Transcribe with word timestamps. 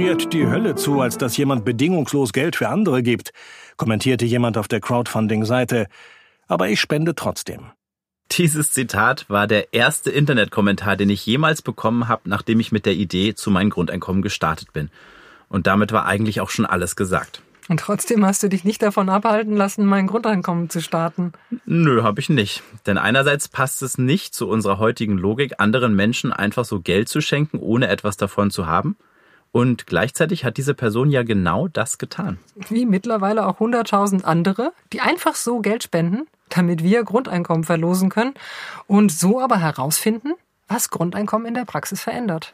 friert 0.00 0.32
die 0.32 0.46
Hölle 0.46 0.76
zu, 0.76 1.02
als 1.02 1.18
dass 1.18 1.36
jemand 1.36 1.66
bedingungslos 1.66 2.32
Geld 2.32 2.56
für 2.56 2.70
andere 2.70 3.02
gibt, 3.02 3.34
kommentierte 3.76 4.24
jemand 4.24 4.56
auf 4.56 4.66
der 4.66 4.80
Crowdfunding-Seite. 4.80 5.88
Aber 6.48 6.70
ich 6.70 6.80
spende 6.80 7.14
trotzdem. 7.14 7.66
Dieses 8.32 8.72
Zitat 8.72 9.28
war 9.28 9.46
der 9.46 9.74
erste 9.74 10.10
Internetkommentar, 10.10 10.96
den 10.96 11.10
ich 11.10 11.26
jemals 11.26 11.60
bekommen 11.60 12.08
habe, 12.08 12.22
nachdem 12.30 12.60
ich 12.60 12.72
mit 12.72 12.86
der 12.86 12.94
Idee 12.94 13.34
zu 13.34 13.50
meinem 13.50 13.68
Grundeinkommen 13.68 14.22
gestartet 14.22 14.72
bin. 14.72 14.88
Und 15.50 15.66
damit 15.66 15.92
war 15.92 16.06
eigentlich 16.06 16.40
auch 16.40 16.48
schon 16.48 16.64
alles 16.64 16.96
gesagt. 16.96 17.42
Und 17.68 17.80
trotzdem 17.80 18.24
hast 18.24 18.42
du 18.42 18.48
dich 18.48 18.64
nicht 18.64 18.80
davon 18.80 19.10
abhalten 19.10 19.54
lassen, 19.54 19.84
mein 19.84 20.06
Grundeinkommen 20.06 20.70
zu 20.70 20.80
starten. 20.80 21.32
Nö, 21.66 22.02
habe 22.02 22.20
ich 22.20 22.30
nicht. 22.30 22.62
Denn 22.86 22.96
einerseits 22.96 23.48
passt 23.48 23.82
es 23.82 23.98
nicht 23.98 24.34
zu 24.34 24.48
unserer 24.48 24.78
heutigen 24.78 25.18
Logik, 25.18 25.56
anderen 25.58 25.94
Menschen 25.94 26.32
einfach 26.32 26.64
so 26.64 26.80
Geld 26.80 27.10
zu 27.10 27.20
schenken, 27.20 27.58
ohne 27.58 27.88
etwas 27.88 28.16
davon 28.16 28.50
zu 28.50 28.66
haben. 28.66 28.96
Und 29.52 29.86
gleichzeitig 29.86 30.44
hat 30.44 30.56
diese 30.56 30.74
Person 30.74 31.10
ja 31.10 31.22
genau 31.22 31.66
das 31.68 31.98
getan. 31.98 32.38
Wie 32.68 32.86
mittlerweile 32.86 33.46
auch 33.46 33.58
100.000 33.60 34.22
andere, 34.22 34.72
die 34.92 35.00
einfach 35.00 35.34
so 35.34 35.60
Geld 35.60 35.82
spenden, 35.82 36.26
damit 36.50 36.84
wir 36.84 37.02
Grundeinkommen 37.02 37.64
verlosen 37.64 38.10
können 38.10 38.34
und 38.86 39.10
so 39.10 39.40
aber 39.40 39.58
herausfinden, 39.58 40.34
was 40.68 40.90
Grundeinkommen 40.90 41.48
in 41.48 41.54
der 41.54 41.64
Praxis 41.64 42.00
verändert. 42.00 42.52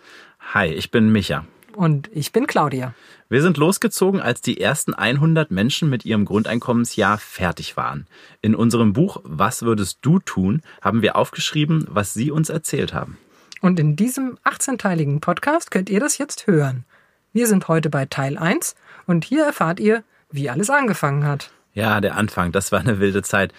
Hi, 0.54 0.68
ich 0.68 0.90
bin 0.90 1.12
Micha. 1.12 1.45
Und 1.74 2.09
ich 2.14 2.32
bin 2.32 2.46
Claudia. 2.46 2.95
Wir 3.28 3.42
sind 3.42 3.59
losgezogen, 3.59 4.20
als 4.23 4.40
die 4.40 4.59
ersten 4.59 4.95
100 4.95 5.51
Menschen 5.51 5.90
mit 5.90 6.06
ihrem 6.06 6.24
Grundeinkommensjahr 6.24 7.18
fertig 7.18 7.76
waren. 7.76 8.06
In 8.40 8.54
unserem 8.54 8.95
Buch 8.95 9.20
Was 9.24 9.62
würdest 9.62 9.98
du 10.01 10.18
tun? 10.18 10.62
haben 10.80 11.02
wir 11.02 11.16
aufgeschrieben, 11.16 11.87
was 11.90 12.15
sie 12.15 12.30
uns 12.30 12.49
erzählt 12.49 12.95
haben. 12.95 13.18
Und 13.66 13.80
in 13.80 13.96
diesem 13.96 14.38
18-teiligen 14.45 15.18
Podcast 15.18 15.72
könnt 15.72 15.90
ihr 15.90 15.98
das 15.98 16.18
jetzt 16.18 16.46
hören. 16.46 16.84
Wir 17.32 17.48
sind 17.48 17.66
heute 17.66 17.90
bei 17.90 18.06
Teil 18.06 18.38
1 18.38 18.76
und 19.09 19.24
hier 19.24 19.45
erfahrt 19.45 19.80
ihr, 19.80 20.04
wie 20.30 20.48
alles 20.48 20.70
angefangen 20.70 21.24
hat. 21.24 21.50
Ja, 21.72 22.00
der 22.00 22.14
Anfang, 22.14 22.52
das 22.52 22.70
war 22.70 22.78
eine 22.78 23.00
wilde 23.00 23.24
Zeit. 23.24 23.52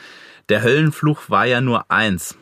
Der 0.48 0.64
Höllenfluch 0.64 1.30
war 1.30 1.44
ja 1.44 1.60
nur 1.60 1.92
eins. 1.92 2.38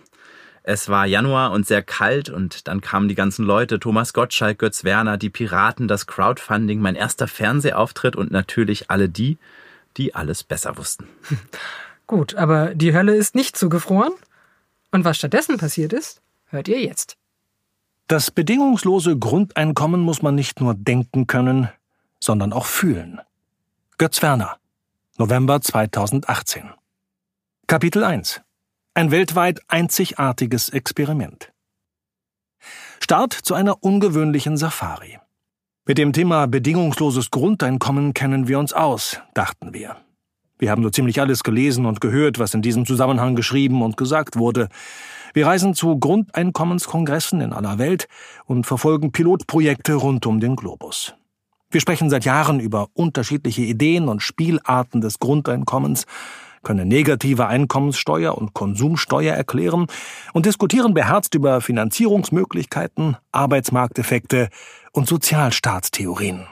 Es 0.62 0.90
war 0.90 1.08
Januar 1.08 1.54
und 1.54 1.66
sehr 1.66 1.82
kalt 1.82 2.30
und 2.30 2.68
dann 2.68 2.82
kamen 2.82 3.08
die 3.08 3.16
ganzen 3.16 3.44
Leute, 3.44 3.80
Thomas 3.80 4.14
Gottschalk, 4.14 4.60
Götz 4.60 4.84
Werner, 4.84 5.18
die 5.18 5.32
Piraten, 5.32 5.88
das 5.88 6.06
Crowdfunding, 6.06 6.80
mein 6.80 6.96
erster 6.96 7.28
Fernsehauftritt 7.28 8.16
und 8.16 8.30
natürlich 8.30 8.92
alle 8.92 9.10
die, 9.10 9.40
die 9.98 10.14
alles 10.14 10.44
besser 10.44 10.78
wussten. 10.78 11.08
Gut, 12.06 12.36
aber 12.36 12.76
die 12.76 12.94
Hölle 12.94 13.16
ist 13.16 13.34
nicht 13.34 13.58
zugefroren. 13.58 14.14
Und 14.92 15.04
was 15.04 15.18
stattdessen 15.18 15.58
passiert 15.58 15.94
ist, 15.94 16.22
hört 16.52 16.68
ihr 16.68 16.80
jetzt. 16.80 17.18
Das 18.08 18.32
bedingungslose 18.32 19.18
Grundeinkommen 19.18 20.02
muss 20.02 20.22
man 20.22 20.36
nicht 20.36 20.62
nur 20.62 20.76
denken 20.76 21.28
können, 21.28 21.70
sondern 22.20 22.54
auch 22.54 22.66
fühlen. 22.66 23.20
Götz 23.98 24.22
Werner, 24.22 24.58
November 25.18 25.62
2018. 25.62 26.70
Kapitel 27.68 28.04
1 28.04 28.42
ein 28.98 29.12
weltweit 29.12 29.60
einzigartiges 29.68 30.70
Experiment. 30.70 31.52
Start 33.02 33.34
zu 33.34 33.54
einer 33.54 33.84
ungewöhnlichen 33.84 34.56
Safari. 34.56 35.20
Mit 35.86 35.98
dem 35.98 36.14
Thema 36.14 36.48
bedingungsloses 36.48 37.30
Grundeinkommen 37.30 38.14
kennen 38.14 38.48
wir 38.48 38.58
uns 38.58 38.72
aus, 38.72 39.20
dachten 39.34 39.74
wir. 39.74 39.98
Wir 40.58 40.72
haben 40.72 40.82
so 40.82 40.90
ziemlich 40.90 41.20
alles 41.20 41.44
gelesen 41.44 41.86
und 41.86 42.00
gehört, 42.00 42.40
was 42.40 42.54
in 42.54 42.62
diesem 42.62 42.86
Zusammenhang 42.86 43.36
geschrieben 43.36 43.82
und 43.82 43.98
gesagt 43.98 44.38
wurde. 44.38 44.70
Wir 45.36 45.48
reisen 45.48 45.74
zu 45.74 46.00
Grundeinkommenskongressen 46.00 47.42
in 47.42 47.52
aller 47.52 47.78
Welt 47.78 48.08
und 48.46 48.66
verfolgen 48.66 49.12
Pilotprojekte 49.12 49.96
rund 49.96 50.26
um 50.26 50.40
den 50.40 50.56
Globus. 50.56 51.14
Wir 51.70 51.82
sprechen 51.82 52.10
seit 52.10 52.24
Jahren 52.24 52.62
über 52.62 52.88
unterschiedliche 52.94 53.64
Ideen 53.64 54.08
und 54.08 54.22
Spielarten 54.22 55.02
des 55.02 55.20
Grundeinkommens 55.20 56.06
können 56.64 56.88
negative 56.88 57.48
Einkommenssteuer 57.48 58.38
und 58.38 58.54
Konsumsteuer 58.54 59.36
erklären 59.36 59.88
und 60.32 60.46
diskutieren 60.46 60.94
beherzt 60.94 61.36
über 61.36 61.60
Finanzierungsmöglichkeiten, 61.60 63.18
Arbeitsmarkteffekte 63.34 64.48
und 64.94 65.10
Sozialstaatstheorien. 65.10 66.48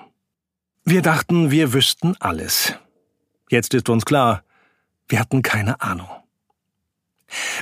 Wir 0.83 1.01
dachten, 1.01 1.51
wir 1.51 1.71
wüssten 1.71 2.17
alles. 2.19 2.75
Jetzt 3.49 3.73
ist 3.73 3.87
uns 3.87 4.03
klar, 4.03 4.43
wir 5.07 5.21
hatten 5.21 5.41
keine 5.41 5.79
Ahnung. 5.79 6.09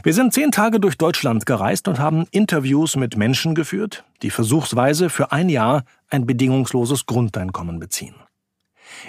Wir 0.04 0.14
sind 0.14 0.34
zehn 0.34 0.52
Tage 0.52 0.80
durch 0.80 0.98
Deutschland 0.98 1.46
gereist 1.46 1.88
und 1.88 2.00
haben 2.00 2.26
Interviews 2.32 2.96
mit 2.96 3.18
Menschen 3.18 3.56
geführt, 3.56 4.04
die 4.22 4.30
versuchsweise 4.30 5.10
für 5.10 5.32
ein 5.32 5.50
Jahr 5.50 5.84
ein 6.10 6.26
bedingungsloses 6.26 7.06
Grundeinkommen 7.06 7.80
beziehen. 7.80 8.16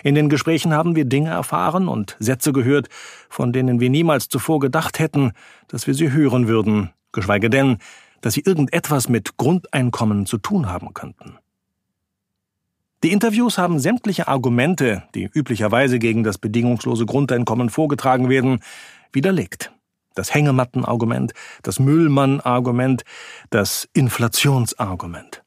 In 0.03 0.15
den 0.15 0.29
Gesprächen 0.29 0.73
haben 0.73 0.97
wir 0.97 1.05
Dinge 1.05 1.31
erfahren 1.31 1.89
und 1.89 2.17
Sätze 2.19 2.53
gehört, 2.53 2.89
von 3.29 3.53
denen 3.53 3.81
wir 3.81 3.91
niemals 3.91 4.29
zuvor 4.29 4.61
gedacht 4.61 4.99
hätten, 4.99 5.33
dass 5.69 5.87
wir 5.87 5.95
sie 5.95 6.13
hören 6.13 6.49
würden, 6.49 6.91
geschweige 7.13 7.51
denn, 7.51 7.79
dass 8.21 8.35
sie 8.35 8.43
irgendetwas 8.43 9.09
mit 9.09 9.37
Grundeinkommen 9.37 10.27
zu 10.27 10.39
tun 10.39 10.69
haben 10.69 10.95
könnten. 10.95 11.39
Die 13.03 13.11
Interviews 13.11 13.59
haben 13.59 13.81
sämtliche 13.81 14.29
Argumente, 14.29 15.03
die 15.17 15.29
üblicherweise 15.35 15.99
gegen 15.99 16.23
das 16.23 16.39
bedingungslose 16.39 17.05
Grundeinkommen 17.05 17.69
vorgetragen 17.69 18.29
werden, 18.29 18.61
widerlegt. 19.13 19.73
Das 20.15 20.35
Hängemattenargument, 20.35 21.33
das 21.63 21.79
Müllmann-Argument, 21.79 23.05
das 23.51 23.89
Inflationsargument. 23.93 25.43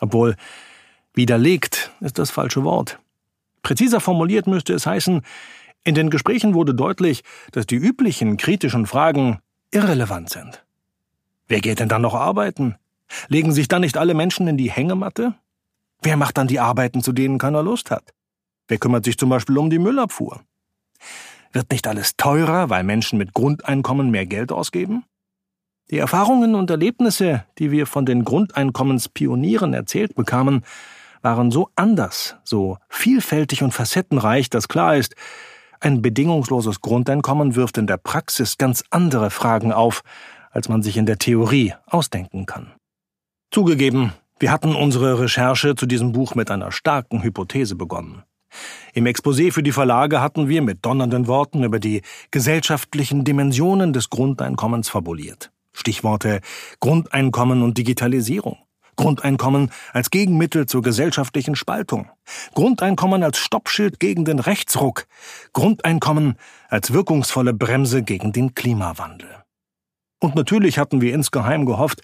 Obwohl 0.00 0.36
widerlegt 1.14 1.90
ist 2.00 2.18
das 2.18 2.30
falsche 2.30 2.64
Wort. 2.64 2.98
Präziser 3.62 4.00
formuliert 4.00 4.46
müsste 4.46 4.74
es 4.74 4.86
heißen, 4.86 5.22
in 5.84 5.94
den 5.94 6.10
Gesprächen 6.10 6.54
wurde 6.54 6.74
deutlich, 6.74 7.22
dass 7.50 7.66
die 7.66 7.76
üblichen 7.76 8.36
kritischen 8.36 8.86
Fragen 8.86 9.40
irrelevant 9.72 10.30
sind. 10.30 10.64
Wer 11.48 11.60
geht 11.60 11.80
denn 11.80 11.88
dann 11.88 12.02
noch 12.02 12.14
arbeiten? 12.14 12.76
Legen 13.28 13.52
sich 13.52 13.68
dann 13.68 13.82
nicht 13.82 13.96
alle 13.96 14.14
Menschen 14.14 14.46
in 14.46 14.56
die 14.56 14.70
Hängematte? 14.70 15.34
Wer 16.00 16.16
macht 16.16 16.38
dann 16.38 16.48
die 16.48 16.60
Arbeiten, 16.60 17.02
zu 17.02 17.12
denen 17.12 17.38
keiner 17.38 17.62
Lust 17.62 17.90
hat? 17.90 18.14
Wer 18.68 18.78
kümmert 18.78 19.04
sich 19.04 19.18
zum 19.18 19.28
Beispiel 19.28 19.58
um 19.58 19.70
die 19.70 19.78
Müllabfuhr? 19.78 20.40
Wird 21.52 21.70
nicht 21.70 21.86
alles 21.86 22.16
teurer, 22.16 22.70
weil 22.70 22.82
Menschen 22.82 23.18
mit 23.18 23.34
Grundeinkommen 23.34 24.10
mehr 24.10 24.26
Geld 24.26 24.52
ausgeben? 24.52 25.04
Die 25.90 25.98
Erfahrungen 25.98 26.54
und 26.54 26.70
Erlebnisse, 26.70 27.44
die 27.58 27.70
wir 27.70 27.86
von 27.86 28.06
den 28.06 28.24
Grundeinkommenspionieren 28.24 29.74
erzählt 29.74 30.14
bekamen, 30.14 30.64
waren 31.20 31.50
so 31.50 31.68
anders, 31.76 32.36
so 32.44 32.78
vielfältig 32.88 33.62
und 33.62 33.72
facettenreich, 33.72 34.48
dass 34.48 34.68
klar 34.68 34.96
ist, 34.96 35.14
ein 35.80 36.00
bedingungsloses 36.00 36.80
Grundeinkommen 36.80 37.56
wirft 37.56 37.76
in 37.76 37.86
der 37.86 37.96
Praxis 37.96 38.56
ganz 38.56 38.84
andere 38.90 39.30
Fragen 39.30 39.72
auf, 39.72 40.02
als 40.50 40.68
man 40.68 40.82
sich 40.82 40.96
in 40.96 41.06
der 41.06 41.18
Theorie 41.18 41.74
ausdenken 41.86 42.46
kann. 42.46 42.72
Zugegeben, 43.50 44.12
wir 44.38 44.50
hatten 44.50 44.74
unsere 44.74 45.20
Recherche 45.20 45.74
zu 45.74 45.86
diesem 45.86 46.12
Buch 46.12 46.34
mit 46.34 46.50
einer 46.50 46.72
starken 46.72 47.22
Hypothese 47.22 47.76
begonnen. 47.76 48.22
Im 48.94 49.06
Exposé 49.06 49.52
für 49.52 49.62
die 49.62 49.72
Verlage 49.72 50.20
hatten 50.20 50.48
wir 50.48 50.60
mit 50.60 50.84
donnernden 50.84 51.26
Worten 51.26 51.64
über 51.64 51.80
die 51.80 52.02
gesellschaftlichen 52.30 53.24
Dimensionen 53.24 53.94
des 53.94 54.10
Grundeinkommens 54.10 54.90
fabuliert. 54.90 55.50
Stichworte 55.72 56.40
Grundeinkommen 56.78 57.62
und 57.62 57.78
Digitalisierung, 57.78 58.58
Grundeinkommen 58.96 59.70
als 59.94 60.10
Gegenmittel 60.10 60.66
zur 60.66 60.82
gesellschaftlichen 60.82 61.56
Spaltung, 61.56 62.10
Grundeinkommen 62.54 63.22
als 63.22 63.38
Stoppschild 63.38 63.98
gegen 63.98 64.26
den 64.26 64.38
Rechtsruck, 64.38 65.06
Grundeinkommen 65.54 66.36
als 66.68 66.92
wirkungsvolle 66.92 67.54
Bremse 67.54 68.02
gegen 68.02 68.32
den 68.32 68.54
Klimawandel. 68.54 69.41
Und 70.22 70.36
natürlich 70.36 70.78
hatten 70.78 71.00
wir 71.00 71.14
insgeheim 71.14 71.66
gehofft, 71.66 72.00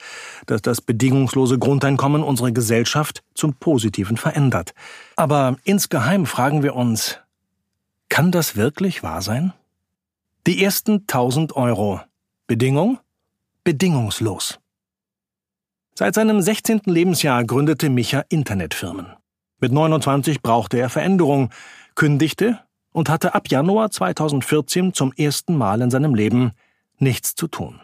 dass 0.46 0.60
das 0.60 0.80
bedingungslose 0.80 1.56
Grundeinkommen 1.56 2.24
unsere 2.24 2.52
Gesellschaft 2.52 3.22
zum 3.32 3.54
Positiven 3.54 4.16
verändert. 4.16 4.74
Aber 5.14 5.56
insgeheim 5.62 6.26
fragen 6.26 6.64
wir 6.64 6.74
uns, 6.74 7.20
kann 8.08 8.32
das 8.32 8.56
wirklich 8.56 9.04
wahr 9.04 9.22
sein? 9.22 9.52
Die 10.48 10.64
ersten 10.64 11.02
1000 11.02 11.54
Euro. 11.54 12.00
Bedingung? 12.48 12.98
Bedingungslos. 13.62 14.58
Seit 15.94 16.16
seinem 16.16 16.40
16. 16.40 16.80
Lebensjahr 16.86 17.44
gründete 17.44 17.88
Micha 17.88 18.24
Internetfirmen. 18.30 19.06
Mit 19.60 19.70
29 19.70 20.42
brauchte 20.42 20.76
er 20.76 20.90
Veränderung, 20.90 21.50
kündigte 21.94 22.58
und 22.90 23.10
hatte 23.10 23.36
ab 23.36 23.48
Januar 23.48 23.92
2014 23.92 24.92
zum 24.92 25.12
ersten 25.12 25.56
Mal 25.56 25.82
in 25.82 25.92
seinem 25.92 26.16
Leben 26.16 26.50
nichts 26.98 27.36
zu 27.36 27.46
tun. 27.46 27.80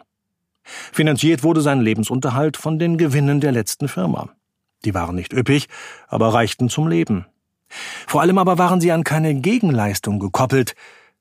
Finanziert 0.65 1.43
wurde 1.43 1.61
sein 1.61 1.81
Lebensunterhalt 1.81 2.57
von 2.57 2.79
den 2.79 2.97
Gewinnen 2.97 3.39
der 3.39 3.51
letzten 3.51 3.87
Firma. 3.87 4.29
Die 4.83 4.93
waren 4.93 5.15
nicht 5.15 5.33
üppig, 5.33 5.67
aber 6.07 6.33
reichten 6.33 6.69
zum 6.69 6.87
Leben. 6.87 7.25
Vor 8.07 8.21
allem 8.21 8.37
aber 8.37 8.57
waren 8.57 8.81
sie 8.81 8.91
an 8.91 9.03
keine 9.03 9.35
Gegenleistung 9.35 10.19
gekoppelt, 10.19 10.75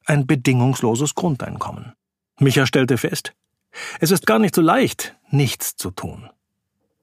ein 0.07 0.27
bedingungsloses 0.27 1.15
Grundeinkommen. 1.15 1.93
Micha 2.39 2.67
stellte 2.67 2.99
fest, 2.99 3.33
es 4.01 4.11
ist 4.11 4.27
gar 4.27 4.39
nicht 4.39 4.55
so 4.55 4.61
leicht, 4.61 5.17
nichts 5.31 5.77
zu 5.77 5.91
tun. 5.91 6.31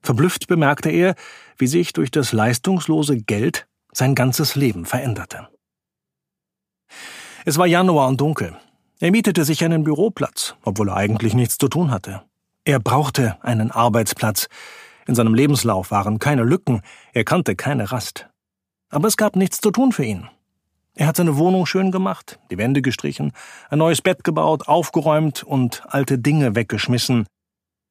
Verblüfft 0.02 0.48
bemerkte 0.48 0.90
er, 0.90 1.16
wie 1.58 1.68
sich 1.68 1.94
durch 1.94 2.12
das 2.12 2.32
leistungslose 2.32 3.18
Geld 3.18 3.68
sein 3.92 4.16
ganzes 4.16 4.56
Leben 4.56 4.86
veränderte. 4.86 5.48
Es 7.46 7.58
war 7.58 7.68
Januar 7.68 8.08
und 8.08 8.22
dunkel. 8.22 8.58
Er 9.00 9.12
mietete 9.12 9.46
sich 9.46 9.64
einen 9.64 9.84
Büroplatz, 9.84 10.56
obwohl 10.64 10.90
er 10.90 10.98
eigentlich 10.98 11.34
nichts 11.34 11.58
zu 11.58 11.68
tun 11.68 11.92
hatte. 11.92 12.24
Er 12.64 12.80
brauchte 12.80 13.38
einen 13.42 13.72
Arbeitsplatz. 13.72 14.48
In 15.08 15.16
seinem 15.16 15.34
Lebenslauf 15.34 15.90
waren 15.90 16.20
keine 16.20 16.44
Lücken, 16.44 16.82
er 17.12 17.24
kannte 17.24 17.56
keine 17.56 17.92
Rast. 17.92 18.30
Aber 18.90 19.08
es 19.08 19.18
gab 19.18 19.36
nichts 19.36 19.62
zu 19.62 19.72
tun 19.72 19.92
für 19.92 20.06
ihn. 20.06 20.28
Er 20.94 21.08
hat 21.08 21.16
seine 21.16 21.38
Wohnung 21.38 21.66
schön 21.66 21.92
gemacht, 21.92 22.40
die 22.52 22.58
Wände 22.58 22.82
gestrichen, 22.82 23.32
ein 23.70 23.80
neues 23.80 24.02
Bett 24.02 24.24
gebaut, 24.24 24.68
aufgeräumt 24.68 25.42
und 25.42 25.84
alte 25.88 26.20
Dinge 26.20 26.56
weggeschmissen. 26.56 27.26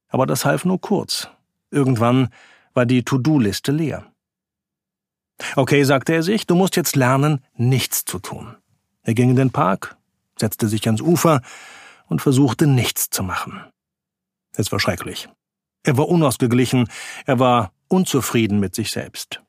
Aber 0.09 0.27
das 0.27 0.45
half 0.45 0.65
nur 0.65 0.81
kurz. 0.81 1.29
Irgendwann 1.71 2.29
war 2.75 2.87
die 2.87 3.03
To-Do-Liste 3.03 3.73
leer. 3.73 4.07
Okay, 5.57 5.83
sagte 5.85 6.13
er 6.13 6.23
sich, 6.23 6.47
du 6.47 6.55
musst 6.55 6.77
jetzt 6.77 6.95
lernen, 6.95 7.45
nichts 7.55 8.05
zu 8.05 8.19
tun. 8.19 8.57
Er 9.03 9.15
ging 9.15 9.31
in 9.31 9.37
den 9.37 9.51
Park, 9.51 9.97
setzte 10.39 10.69
sich 10.69 10.87
ans 10.87 11.01
Ufer 11.01 11.41
und 12.07 12.21
versuchte 12.21 12.67
nichts 12.67 13.09
zu 13.09 13.23
machen. 13.23 13.65
Es 14.61 14.71
war 14.71 14.79
schrecklich. 14.79 15.29
Er 15.85 15.97
war 15.97 16.09
unausgeglichen, 16.09 16.89
er 17.25 17.39
war 17.39 17.73
unzufrieden 17.89 18.61
mit 18.61 18.75
sich 18.75 18.91
selbst. 18.91 19.43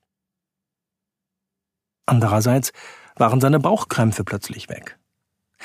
Andererseits 2.06 2.72
waren 3.18 3.42
seine 3.42 3.60
Bauchkrämpfe 3.60 4.24
plötzlich 4.24 4.69
weg. 4.69 4.98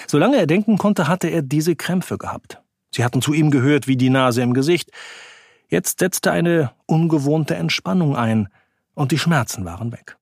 Solange 0.09 0.37
er 0.37 0.47
denken 0.47 0.79
konnte, 0.79 1.07
hatte 1.07 1.29
er 1.29 1.43
diese 1.43 1.77
Krämpfe 1.77 2.19
gehabt. 2.19 2.61
Sie 2.91 3.05
hatten 3.05 3.23
zu 3.23 3.33
ihm 3.33 3.51
gehört 3.51 3.87
wie 3.87 3.97
die 3.97 4.11
Nase 4.11 4.43
im 4.43 4.53
Gesicht. 4.53 4.91
Jetzt 5.69 6.01
setzte 6.01 6.33
eine 6.33 6.73
ungewohnte 6.87 7.55
Entspannung 7.55 8.17
ein, 8.17 8.49
und 8.95 9.13
die 9.13 9.19
Schmerzen 9.19 9.65
waren 9.65 9.93
weg. 9.93 10.17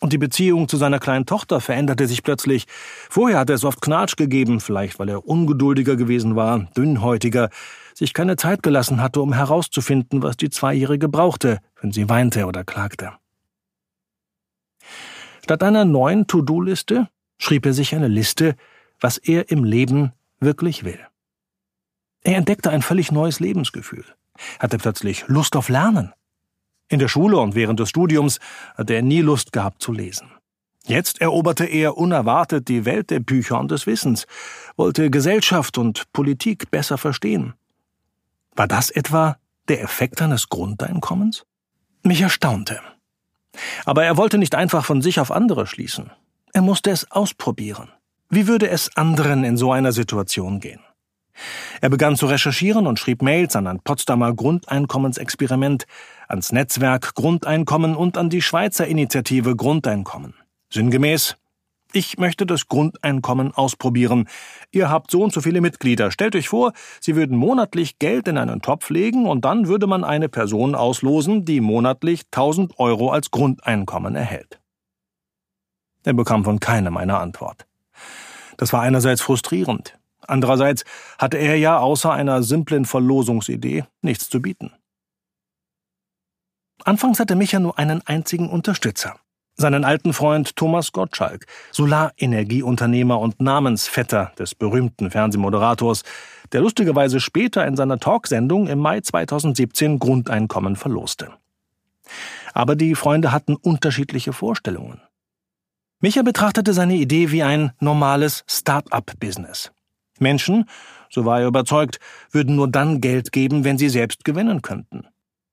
Und 0.00 0.14
die 0.14 0.18
Beziehung 0.18 0.66
zu 0.66 0.78
seiner 0.78 0.98
kleinen 0.98 1.26
Tochter 1.26 1.60
veränderte 1.60 2.06
sich 2.06 2.22
plötzlich. 2.22 2.66
Vorher 3.10 3.38
hatte 3.38 3.52
es 3.52 3.64
oft 3.64 3.82
Knatsch 3.82 4.16
gegeben, 4.16 4.60
vielleicht 4.60 4.98
weil 4.98 5.10
er 5.10 5.26
ungeduldiger 5.26 5.96
gewesen 5.96 6.36
war, 6.36 6.60
dünnhäutiger, 6.76 7.50
sich 7.94 8.14
keine 8.14 8.36
Zeit 8.36 8.62
gelassen 8.62 9.02
hatte, 9.02 9.20
um 9.20 9.32
herauszufinden, 9.32 10.22
was 10.22 10.36
die 10.36 10.50
Zweijährige 10.50 11.08
brauchte, 11.08 11.58
wenn 11.80 11.92
sie 11.92 12.08
weinte 12.08 12.46
oder 12.46 12.64
klagte. 12.64 13.12
Statt 15.42 15.62
einer 15.62 15.84
neuen 15.84 16.26
To-Do-Liste 16.26 17.08
schrieb 17.38 17.66
er 17.66 17.72
sich 17.72 17.94
eine 17.94 18.08
Liste, 18.08 18.56
was 19.00 19.18
er 19.18 19.50
im 19.50 19.64
Leben 19.64 20.12
wirklich 20.38 20.84
will. 20.84 21.00
Er 22.22 22.36
entdeckte 22.36 22.70
ein 22.70 22.82
völlig 22.82 23.12
neues 23.12 23.40
Lebensgefühl, 23.40 24.04
hatte 24.58 24.78
plötzlich 24.78 25.26
Lust 25.26 25.56
auf 25.56 25.68
Lernen, 25.68 26.12
in 26.90 26.98
der 26.98 27.08
Schule 27.08 27.38
und 27.38 27.54
während 27.54 27.78
des 27.78 27.88
Studiums 27.88 28.40
hatte 28.74 28.94
er 28.94 29.02
nie 29.02 29.20
Lust 29.20 29.52
gehabt 29.52 29.80
zu 29.80 29.92
lesen. 29.92 30.32
Jetzt 30.84 31.20
eroberte 31.20 31.64
er 31.64 31.96
unerwartet 31.96 32.66
die 32.66 32.84
Welt 32.84 33.10
der 33.10 33.20
Bücher 33.20 33.60
und 33.60 33.70
des 33.70 33.86
Wissens, 33.86 34.26
wollte 34.76 35.08
Gesellschaft 35.08 35.78
und 35.78 36.12
Politik 36.12 36.70
besser 36.72 36.98
verstehen. 36.98 37.54
War 38.56 38.66
das 38.66 38.90
etwa 38.90 39.36
der 39.68 39.82
Effekt 39.82 40.20
eines 40.22 40.48
Grundeinkommens? 40.48 41.44
Mich 42.02 42.20
erstaunte. 42.20 42.80
Aber 43.84 44.04
er 44.04 44.16
wollte 44.16 44.38
nicht 44.38 44.54
einfach 44.54 44.84
von 44.84 45.02
sich 45.02 45.20
auf 45.20 45.30
andere 45.30 45.66
schließen. 45.66 46.10
Er 46.52 46.62
musste 46.62 46.90
es 46.90 47.10
ausprobieren. 47.10 47.90
Wie 48.28 48.46
würde 48.46 48.68
es 48.68 48.96
anderen 48.96 49.44
in 49.44 49.56
so 49.56 49.72
einer 49.72 49.92
Situation 49.92 50.60
gehen? 50.60 50.80
Er 51.80 51.88
begann 51.88 52.16
zu 52.16 52.26
recherchieren 52.26 52.86
und 52.86 52.98
schrieb 52.98 53.22
Mails 53.22 53.56
an 53.56 53.66
ein 53.66 53.80
Potsdamer 53.80 54.34
Grundeinkommensexperiment, 54.34 55.86
ans 56.28 56.52
Netzwerk 56.52 57.14
Grundeinkommen 57.14 57.96
und 57.96 58.18
an 58.18 58.30
die 58.30 58.42
Schweizer 58.42 58.86
Initiative 58.86 59.56
Grundeinkommen. 59.56 60.34
Sinngemäß 60.72 61.36
ich 61.92 62.18
möchte 62.18 62.46
das 62.46 62.68
Grundeinkommen 62.68 63.52
ausprobieren. 63.52 64.28
Ihr 64.70 64.90
habt 64.90 65.10
so 65.10 65.22
und 65.22 65.32
so 65.32 65.40
viele 65.40 65.60
Mitglieder. 65.60 66.10
Stellt 66.10 66.36
euch 66.36 66.48
vor, 66.48 66.72
Sie 67.00 67.16
würden 67.16 67.36
monatlich 67.36 67.98
Geld 67.98 68.28
in 68.28 68.38
einen 68.38 68.62
Topf 68.62 68.90
legen 68.90 69.26
und 69.26 69.44
dann 69.44 69.68
würde 69.68 69.86
man 69.86 70.04
eine 70.04 70.28
Person 70.28 70.74
auslosen, 70.74 71.44
die 71.44 71.60
monatlich 71.60 72.22
1000 72.32 72.78
Euro 72.78 73.10
als 73.10 73.30
Grundeinkommen 73.30 74.14
erhält. 74.14 74.60
Er 76.04 76.14
bekam 76.14 76.44
von 76.44 76.60
keinem 76.60 76.96
eine 76.96 77.18
Antwort. 77.18 77.66
Das 78.56 78.72
war 78.72 78.82
einerseits 78.82 79.20
frustrierend. 79.20 79.98
Andererseits 80.26 80.84
hatte 81.18 81.38
er 81.38 81.56
ja 81.56 81.78
außer 81.78 82.12
einer 82.12 82.42
simplen 82.42 82.84
Verlosungsidee 82.84 83.84
nichts 84.00 84.28
zu 84.28 84.40
bieten. 84.40 84.72
Anfangs 86.84 87.20
hatte 87.20 87.36
Micha 87.36 87.58
nur 87.58 87.78
einen 87.78 88.06
einzigen 88.06 88.48
Unterstützer. 88.48 89.18
Seinen 89.56 89.84
alten 89.84 90.12
Freund 90.12 90.56
Thomas 90.56 90.92
Gottschalk, 90.92 91.46
Solarenergieunternehmer 91.72 93.18
und 93.20 93.40
Namensvetter 93.40 94.32
des 94.38 94.54
berühmten 94.54 95.10
Fernsehmoderators, 95.10 96.02
der 96.52 96.62
lustigerweise 96.62 97.20
später 97.20 97.66
in 97.66 97.76
seiner 97.76 97.98
Talksendung 97.98 98.66
im 98.68 98.78
Mai 98.78 99.00
2017 99.00 99.98
Grundeinkommen 99.98 100.76
verloste. 100.76 101.30
Aber 102.54 102.74
die 102.74 102.94
Freunde 102.94 103.32
hatten 103.32 103.54
unterschiedliche 103.54 104.32
Vorstellungen. 104.32 105.00
Micha 106.00 106.22
betrachtete 106.22 106.72
seine 106.72 106.94
Idee 106.94 107.30
wie 107.30 107.42
ein 107.42 107.72
normales 107.78 108.42
Start-up-Business. 108.46 109.70
Menschen, 110.18 110.64
so 111.10 111.24
war 111.24 111.40
er 111.40 111.48
überzeugt, 111.48 112.00
würden 112.30 112.56
nur 112.56 112.68
dann 112.68 113.00
Geld 113.00 113.32
geben, 113.32 113.64
wenn 113.64 113.78
sie 113.78 113.88
selbst 113.88 114.24
gewinnen 114.24 114.62
könnten. 114.62 115.06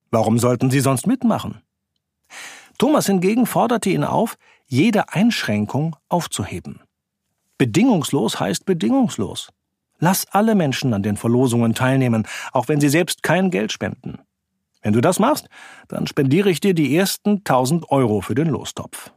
Warum 0.10 0.40
sollten 0.40 0.72
sie 0.72 0.80
sonst 0.80 1.06
mitmachen? 1.06 1.62
Thomas 2.78 3.08
hingegen 3.08 3.46
forderte 3.46 3.90
ihn 3.90 4.04
auf, 4.04 4.38
jede 4.66 5.14
Einschränkung 5.14 5.96
aufzuheben. 6.10 6.82
Bedingungslos 7.58 8.40
heißt 8.40 8.66
bedingungslos. 8.66 9.50
Lass 10.00 10.28
alle 10.32 10.54
Menschen 10.54 10.94
an 10.94 11.02
den 11.02 11.18
Verlosungen 11.18 11.74
teilnehmen, 11.74 12.28
auch 12.52 12.68
wenn 12.68 12.80
sie 12.80 12.90
selbst 12.90 13.24
kein 13.24 13.50
Geld 13.50 13.72
spenden. 13.72 14.20
Wenn 14.82 14.94
du 14.94 15.02
das 15.02 15.18
machst, 15.18 15.50
dann 15.88 16.06
spendiere 16.06 16.52
ich 16.52 16.60
dir 16.60 16.76
die 16.76 16.96
ersten 16.96 17.38
1000 17.38 17.90
Euro 17.90 18.22
für 18.22 18.36
den 18.36 18.48
Lostopf. 18.48 19.12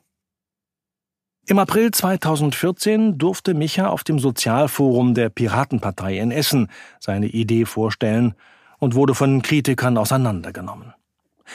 Im 1.47 1.59
April 1.59 1.91
2014 1.91 3.19
durfte 3.19 3.55
Micha 3.55 3.89
auf 3.89 4.05
dem 4.05 4.19
Sozialforum 4.19 5.15
der 5.15 5.29
Piratenpartei 5.29 6.19
in 6.19 6.31
Essen 6.31 6.69
seine 6.99 7.27
Idee 7.27 7.67
vorstellen 7.67 8.35
und 8.79 8.95
wurde 8.95 9.15
von 9.15 9.43
Kritikern 9.43 9.99
auseinandergenommen. 9.99 10.95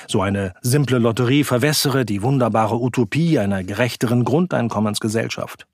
So 0.08 0.22
eine 0.22 0.54
simple 0.62 1.00
Lotterie 1.00 1.44
verwässere 1.44 2.06
die 2.06 2.22
wunderbare 2.22 2.80
Utopie 2.80 3.40
einer 3.40 3.64
gerechteren 3.64 4.24
Grundeinkommensgesellschaft. 4.24 5.68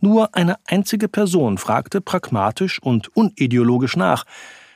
Nur 0.00 0.34
eine 0.34 0.56
einzige 0.66 1.08
Person 1.08 1.58
fragte 1.58 2.00
pragmatisch 2.00 2.82
und 2.82 3.16
unideologisch 3.16 3.96
nach 3.96 4.24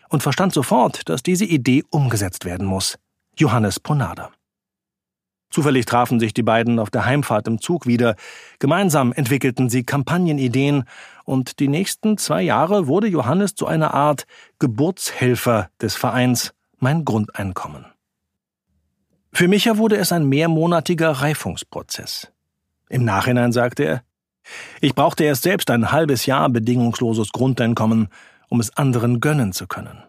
und 0.08 0.23
verstand 0.23 0.52
sofort, 0.52 1.08
dass 1.08 1.23
diese 1.23 1.44
Idee 1.44 1.82
umgesetzt 1.90 2.44
werden 2.44 2.66
muss. 2.66 2.96
Johannes 3.37 3.80
Ponada. 3.80 4.30
Zufällig 5.50 5.87
trafen 5.87 6.20
sich 6.20 6.35
die 6.35 6.42
beiden 6.42 6.78
auf 6.78 6.90
der 6.90 7.06
Heimfahrt 7.06 7.49
im 7.49 7.61
Zug 7.61 7.87
wieder. 7.87 8.16
Gemeinsam 8.58 9.12
entwickelten 9.12 9.68
sie 9.68 9.85
Kampagnenideen 9.85 10.85
und 11.25 11.58
die 11.61 11.68
nächsten 11.68 12.18
zwei 12.18 12.42
Jahre 12.42 12.87
wurde 12.87 13.06
Johannes 13.06 13.54
zu 13.54 13.66
einer 13.66 13.94
Art 13.94 14.26
Geburtshelfer 14.58 15.70
des 15.80 15.96
Vereins 15.96 16.52
Mein 16.78 17.04
Grundeinkommen. 17.04 17.87
Für 19.37 19.49
Micha 19.49 19.76
wurde 19.76 19.99
es 19.99 20.12
ein 20.12 20.31
mehrmonatiger 20.31 21.11
Reifungsprozess. 21.11 22.33
Im 22.88 23.05
Nachhinein 23.05 23.52
sagte 23.52 23.83
er, 23.85 24.02
ich 24.81 24.95
brauchte 24.95 25.25
erst 25.25 25.43
selbst 25.43 25.71
ein 25.71 25.93
halbes 25.93 26.25
Jahr 26.25 26.49
bedingungsloses 26.49 27.33
Grundeinkommen, 27.33 28.09
um 28.49 28.61
es 28.61 28.75
anderen 28.78 29.21
gönnen 29.21 29.52
zu 29.52 29.66
können. 29.66 30.02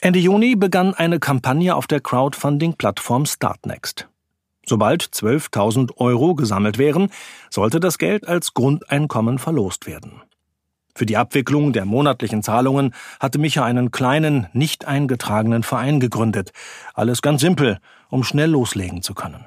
Ende 0.00 0.18
Juni 0.18 0.54
begann 0.54 0.92
eine 0.92 1.18
Kampagne 1.18 1.74
auf 1.74 1.86
der 1.86 2.00
Crowdfunding-Plattform 2.00 3.24
Startnext. 3.24 4.06
Sobald 4.66 5.02
12.000 5.02 5.96
Euro 5.96 6.34
gesammelt 6.34 6.76
wären, 6.76 7.08
sollte 7.48 7.80
das 7.80 7.96
Geld 7.96 8.28
als 8.28 8.52
Grundeinkommen 8.52 9.38
verlost 9.38 9.86
werden. 9.86 10.20
Für 10.96 11.04
die 11.04 11.18
Abwicklung 11.18 11.74
der 11.74 11.84
monatlichen 11.84 12.42
Zahlungen 12.42 12.94
hatte 13.20 13.38
Micha 13.38 13.62
einen 13.62 13.90
kleinen, 13.90 14.46
nicht 14.54 14.86
eingetragenen 14.86 15.62
Verein 15.62 16.00
gegründet. 16.00 16.52
Alles 16.94 17.20
ganz 17.20 17.42
simpel, 17.42 17.80
um 18.08 18.24
schnell 18.24 18.48
loslegen 18.48 19.02
zu 19.02 19.12
können. 19.12 19.44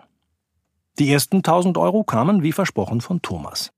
Die 0.99 1.11
ersten 1.11 1.37
1000 1.37 1.75
Euro 1.79 2.03
kamen 2.03 2.43
wie 2.43 2.51
versprochen 2.51 3.01
von 3.01 3.23
Thomas. 3.23 3.71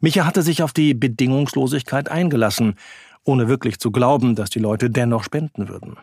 Micha 0.00 0.26
hatte 0.26 0.42
sich 0.42 0.64
auf 0.64 0.72
die 0.72 0.92
Bedingungslosigkeit 0.92 2.10
eingelassen, 2.10 2.74
ohne 3.22 3.46
wirklich 3.46 3.78
zu 3.78 3.92
glauben, 3.92 4.34
dass 4.34 4.50
die 4.50 4.58
Leute 4.58 4.90
dennoch 4.90 5.22
spenden 5.22 5.68
würden. 5.68 5.98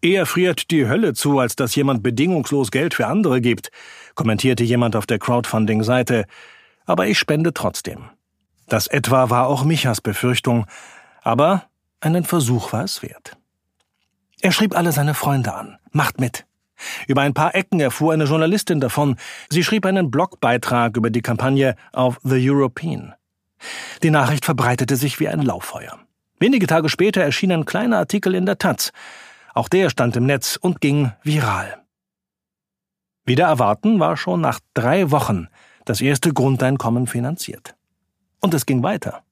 Eher 0.00 0.26
friert 0.26 0.70
die 0.70 0.86
Hölle 0.86 1.14
zu, 1.14 1.40
als 1.40 1.56
dass 1.56 1.74
jemand 1.74 2.04
bedingungslos 2.04 2.70
Geld 2.70 2.94
für 2.94 3.08
andere 3.08 3.40
gibt, 3.40 3.72
kommentierte 4.14 4.62
jemand 4.62 4.94
auf 4.94 5.06
der 5.06 5.18
Crowdfunding-Seite, 5.18 6.26
aber 6.86 7.08
ich 7.08 7.18
spende 7.18 7.52
trotzdem. 7.52 8.10
Das 8.68 8.86
etwa 8.86 9.30
war 9.30 9.46
auch 9.46 9.64
Michas 9.64 10.00
Befürchtung, 10.00 10.66
aber 11.22 11.64
einen 12.00 12.24
Versuch 12.24 12.72
war 12.72 12.84
es 12.84 13.02
wert. 13.02 13.36
Er 14.40 14.52
schrieb 14.52 14.76
alle 14.76 14.92
seine 14.92 15.14
Freunde 15.14 15.54
an. 15.54 15.78
Macht 15.92 16.20
mit. 16.20 16.44
Über 17.06 17.22
ein 17.22 17.34
paar 17.34 17.54
Ecken 17.54 17.80
erfuhr 17.80 18.12
eine 18.12 18.24
Journalistin 18.24 18.80
davon. 18.80 19.16
Sie 19.48 19.64
schrieb 19.64 19.86
einen 19.86 20.10
Blogbeitrag 20.10 20.96
über 20.96 21.10
die 21.10 21.22
Kampagne 21.22 21.76
auf 21.92 22.20
The 22.24 22.50
European. 22.50 23.14
Die 24.02 24.10
Nachricht 24.10 24.44
verbreitete 24.44 24.96
sich 24.96 25.20
wie 25.20 25.28
ein 25.28 25.40
Lauffeuer. 25.40 25.98
Wenige 26.38 26.66
Tage 26.66 26.88
später 26.88 27.22
erschien 27.22 27.52
ein 27.52 27.64
kleiner 27.64 27.98
Artikel 27.98 28.34
in 28.34 28.44
der 28.44 28.58
Taz. 28.58 28.92
Auch 29.54 29.68
der 29.68 29.88
stand 29.88 30.16
im 30.16 30.26
Netz 30.26 30.56
und 30.60 30.80
ging 30.80 31.12
viral. 31.22 31.78
Wieder 33.24 33.46
erwarten 33.46 34.00
war 34.00 34.16
schon 34.16 34.40
nach 34.40 34.60
drei 34.74 35.10
Wochen 35.10 35.48
das 35.84 36.00
erste 36.00 36.32
Grundeinkommen 36.32 37.06
finanziert. 37.06 37.74
Und 38.44 38.52
es 38.52 38.66
ging 38.66 38.82
weiter. 38.82 39.22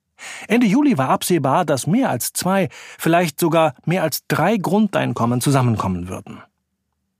Ende 0.48 0.66
Juli 0.66 0.96
war 0.96 1.10
absehbar, 1.10 1.66
dass 1.66 1.86
mehr 1.86 2.08
als 2.08 2.32
zwei, 2.32 2.70
vielleicht 2.98 3.38
sogar 3.38 3.74
mehr 3.84 4.02
als 4.04 4.26
drei 4.26 4.56
Grundeinkommen 4.56 5.42
zusammenkommen 5.42 6.08
würden. 6.08 6.40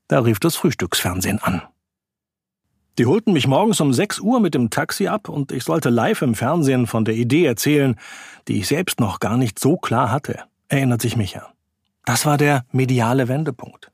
Da 0.08 0.20
rief 0.20 0.40
das 0.40 0.56
Frühstücksfernsehen 0.56 1.38
an. 1.42 1.61
Die 2.96 3.04
holten 3.04 3.34
mich 3.34 3.46
morgens 3.46 3.78
um 3.82 3.92
6 3.92 4.20
Uhr 4.20 4.40
mit 4.40 4.54
dem 4.54 4.70
Taxi 4.70 5.06
ab 5.06 5.28
und 5.28 5.52
ich 5.52 5.64
sollte 5.64 5.90
live 5.90 6.22
im 6.22 6.34
Fernsehen 6.34 6.87
von 6.87 7.04
der 7.04 7.14
Idee 7.14 7.44
erzählen, 7.44 7.96
die 8.49 8.61
ich 8.61 8.68
selbst 8.68 8.99
noch 8.99 9.20
gar 9.20 9.37
nicht 9.37 9.58
so 9.58 9.76
klar 9.76 10.11
hatte, 10.11 10.44
erinnert 10.68 11.02
sich 11.02 11.18
Micha. 11.18 11.52
Das 12.06 12.25
war 12.25 12.38
der 12.38 12.64
mediale 12.72 13.28
Wendepunkt. 13.28 13.90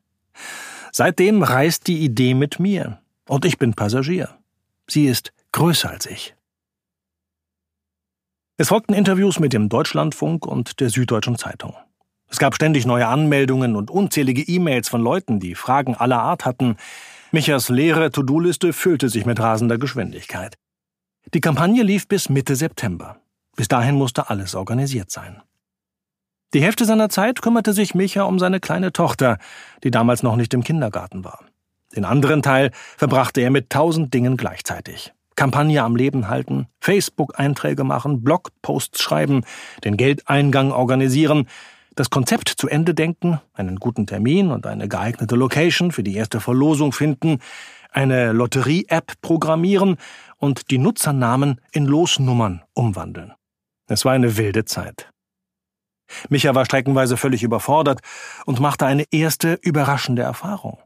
Seitdem 0.93 1.43
reist 1.43 1.89
die 1.89 1.99
Idee 2.05 2.35
mit 2.35 2.61
mir 2.61 3.01
und 3.27 3.45
ich 3.45 3.59
bin 3.59 3.75
Passagier. 3.75 4.29
Sie 4.87 5.07
ist 5.07 5.33
größer 5.51 5.91
als 5.91 6.07
ich. 6.07 6.37
Es 8.61 8.71
folgten 8.71 8.93
Interviews 8.93 9.39
mit 9.39 9.53
dem 9.53 9.69
Deutschlandfunk 9.69 10.45
und 10.45 10.81
der 10.81 10.91
Süddeutschen 10.91 11.39
Zeitung. 11.39 11.77
Es 12.29 12.41
gab 12.41 12.57
ständig 12.57 12.87
neue 12.87 13.07
Anmeldungen 13.07 13.77
und 13.77 13.89
unzählige 13.89 14.43
E-Mails 14.43 14.89
von 14.89 15.01
Leuten, 15.01 15.39
die 15.39 15.55
Fragen 15.55 15.95
aller 15.95 16.19
Art 16.19 16.45
hatten. 16.45 16.77
Michas 17.31 17.69
leere 17.69 18.11
To-Do-Liste 18.11 18.73
füllte 18.73 19.11
sich 19.11 19.27
mit 19.27 19.39
rasender 19.39 19.79
Geschwindigkeit. 19.79 20.57
Die 21.35 21.41
Kampagne 21.41 21.85
lief 21.85 22.09
bis 22.09 22.31
Mitte 22.31 22.57
September. 22.57 23.21
Bis 23.55 23.69
dahin 23.69 23.95
musste 23.95 24.29
alles 24.29 24.57
organisiert 24.57 25.13
sein. 25.13 25.41
Die 26.53 26.61
Hälfte 26.61 26.85
seiner 26.85 27.11
Zeit 27.11 27.43
kümmerte 27.43 27.73
sich 27.73 27.95
Micha 27.95 28.25
um 28.25 28.41
seine 28.41 28.59
kleine 28.59 28.93
Tochter, 28.93 29.39
die 29.85 29.93
damals 29.93 30.25
noch 30.25 30.35
nicht 30.35 30.53
im 30.53 30.65
Kindergarten 30.65 31.23
war. 31.25 31.45
Den 31.95 32.05
anderen 32.05 32.43
Teil 32.43 32.73
verbrachte 32.97 33.41
er 33.41 33.51
mit 33.51 33.71
tausend 33.71 34.13
Dingen 34.13 34.37
gleichzeitig. 34.37 35.13
Kampagne 35.39 35.85
am 35.85 35.95
Leben 35.95 36.29
halten, 36.29 36.67
Facebook-Einträge 36.81 37.85
machen, 37.85 38.25
Blogposts 38.25 39.01
schreiben, 39.01 39.45
den 39.85 39.97
Geldeingang 39.97 40.73
organisieren, 40.73 41.47
das 41.95 42.11
Konzept 42.11 42.49
zu 42.49 42.67
Ende 42.67 42.93
denken, 42.93 43.41
einen 43.55 43.77
guten 43.77 44.09
Termin 44.09 44.51
und 44.51 44.67
eine 44.67 44.89
geeignete 44.89 45.37
Location 45.37 45.93
für 45.93 46.03
die 46.03 46.17
erste 46.17 46.41
Verlosung 46.41 46.93
finden, 46.93 47.39
eine 47.93 48.33
Lotterie-App 48.33 49.13
programmieren 49.23 49.97
und 50.39 50.73
die 50.73 50.79
Nutzernamen 50.79 51.61
in 51.71 51.87
Losnummern 51.87 52.65
umwandeln. 52.75 53.33
Es 53.87 54.05
war 54.05 54.15
eine 54.15 54.39
wilde 54.39 54.65
Zeit. 54.65 55.09
Micha 56.29 56.57
war 56.57 56.65
streckenweise 56.65 57.17
völlig 57.17 57.45
überfordert 57.45 58.01
und 58.45 58.59
machte 58.59 58.87
eine 58.87 59.05
erste 59.13 59.57
überraschende 59.63 60.23
Erfahrung. 60.23 60.79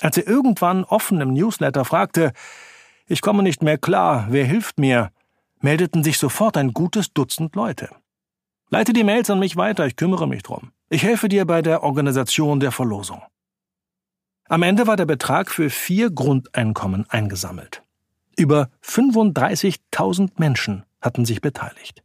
Als 0.00 0.18
er 0.18 0.28
irgendwann 0.28 0.84
offen 0.84 1.20
im 1.20 1.32
Newsletter 1.32 1.84
fragte, 1.84 2.32
ich 3.12 3.20
komme 3.20 3.42
nicht 3.42 3.62
mehr 3.62 3.76
klar, 3.76 4.26
wer 4.30 4.46
hilft 4.46 4.78
mir? 4.78 5.10
meldeten 5.60 6.02
sich 6.02 6.18
sofort 6.18 6.56
ein 6.56 6.72
gutes 6.72 7.12
Dutzend 7.12 7.54
Leute. 7.54 7.90
Leite 8.70 8.94
die 8.94 9.04
Mails 9.04 9.28
an 9.28 9.38
mich 9.38 9.54
weiter, 9.54 9.86
ich 9.86 9.96
kümmere 9.96 10.26
mich 10.26 10.42
drum. 10.42 10.72
Ich 10.88 11.02
helfe 11.02 11.28
dir 11.28 11.44
bei 11.44 11.60
der 11.60 11.82
Organisation 11.82 12.58
der 12.58 12.72
Verlosung. 12.72 13.22
Am 14.48 14.62
Ende 14.62 14.86
war 14.86 14.96
der 14.96 15.04
Betrag 15.04 15.50
für 15.50 15.68
vier 15.68 16.10
Grundeinkommen 16.10 17.04
eingesammelt. 17.10 17.82
Über 18.36 18.70
35.000 18.82 20.30
Menschen 20.38 20.84
hatten 21.02 21.26
sich 21.26 21.42
beteiligt. 21.42 22.02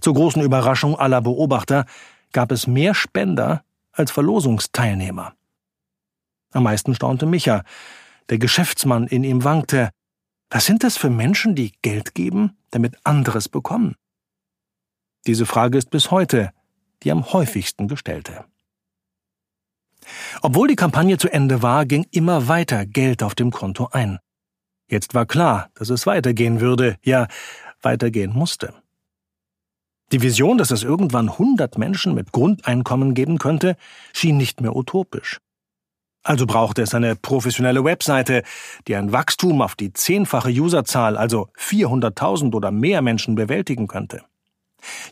Zur 0.00 0.14
großen 0.14 0.40
Überraschung 0.40 0.96
aller 0.96 1.20
Beobachter 1.20 1.84
gab 2.32 2.52
es 2.52 2.68
mehr 2.68 2.94
Spender 2.94 3.64
als 3.90 4.12
Verlosungsteilnehmer. 4.12 5.34
Am 6.52 6.62
meisten 6.62 6.94
staunte 6.94 7.26
Micha, 7.26 7.64
der 8.28 8.38
Geschäftsmann 8.38 9.06
in 9.06 9.24
ihm 9.24 9.44
wankte. 9.44 9.90
Was 10.50 10.66
sind 10.66 10.84
das 10.84 10.96
für 10.96 11.10
Menschen, 11.10 11.54
die 11.54 11.72
Geld 11.82 12.14
geben, 12.14 12.56
damit 12.70 12.96
anderes 13.04 13.48
bekommen? 13.48 13.96
Diese 15.26 15.46
Frage 15.46 15.78
ist 15.78 15.90
bis 15.90 16.10
heute 16.10 16.52
die 17.02 17.12
am 17.12 17.32
häufigsten 17.32 17.88
gestellte. 17.88 18.44
Obwohl 20.42 20.68
die 20.68 20.76
Kampagne 20.76 21.18
zu 21.18 21.28
Ende 21.28 21.62
war, 21.62 21.84
ging 21.84 22.06
immer 22.10 22.48
weiter 22.48 22.86
Geld 22.86 23.22
auf 23.22 23.34
dem 23.34 23.50
Konto 23.50 23.88
ein. 23.92 24.18
Jetzt 24.88 25.14
war 25.14 25.26
klar, 25.26 25.70
dass 25.74 25.90
es 25.90 26.06
weitergehen 26.06 26.60
würde, 26.60 26.96
ja, 27.04 27.26
weitergehen 27.82 28.32
musste. 28.32 28.72
Die 30.12 30.22
Vision, 30.22 30.58
dass 30.58 30.70
es 30.70 30.84
irgendwann 30.84 31.28
100 31.28 31.78
Menschen 31.78 32.14
mit 32.14 32.30
Grundeinkommen 32.30 33.14
geben 33.14 33.38
könnte, 33.38 33.76
schien 34.12 34.36
nicht 34.36 34.60
mehr 34.60 34.76
utopisch. 34.76 35.40
Also 36.26 36.44
brauchte 36.44 36.82
es 36.82 36.92
eine 36.92 37.14
professionelle 37.14 37.84
Webseite, 37.84 38.42
die 38.88 38.96
ein 38.96 39.12
Wachstum 39.12 39.62
auf 39.62 39.76
die 39.76 39.92
zehnfache 39.92 40.50
Userzahl, 40.50 41.16
also 41.16 41.50
400.000 41.56 42.52
oder 42.52 42.72
mehr 42.72 43.00
Menschen 43.00 43.36
bewältigen 43.36 43.86
könnte. 43.86 44.22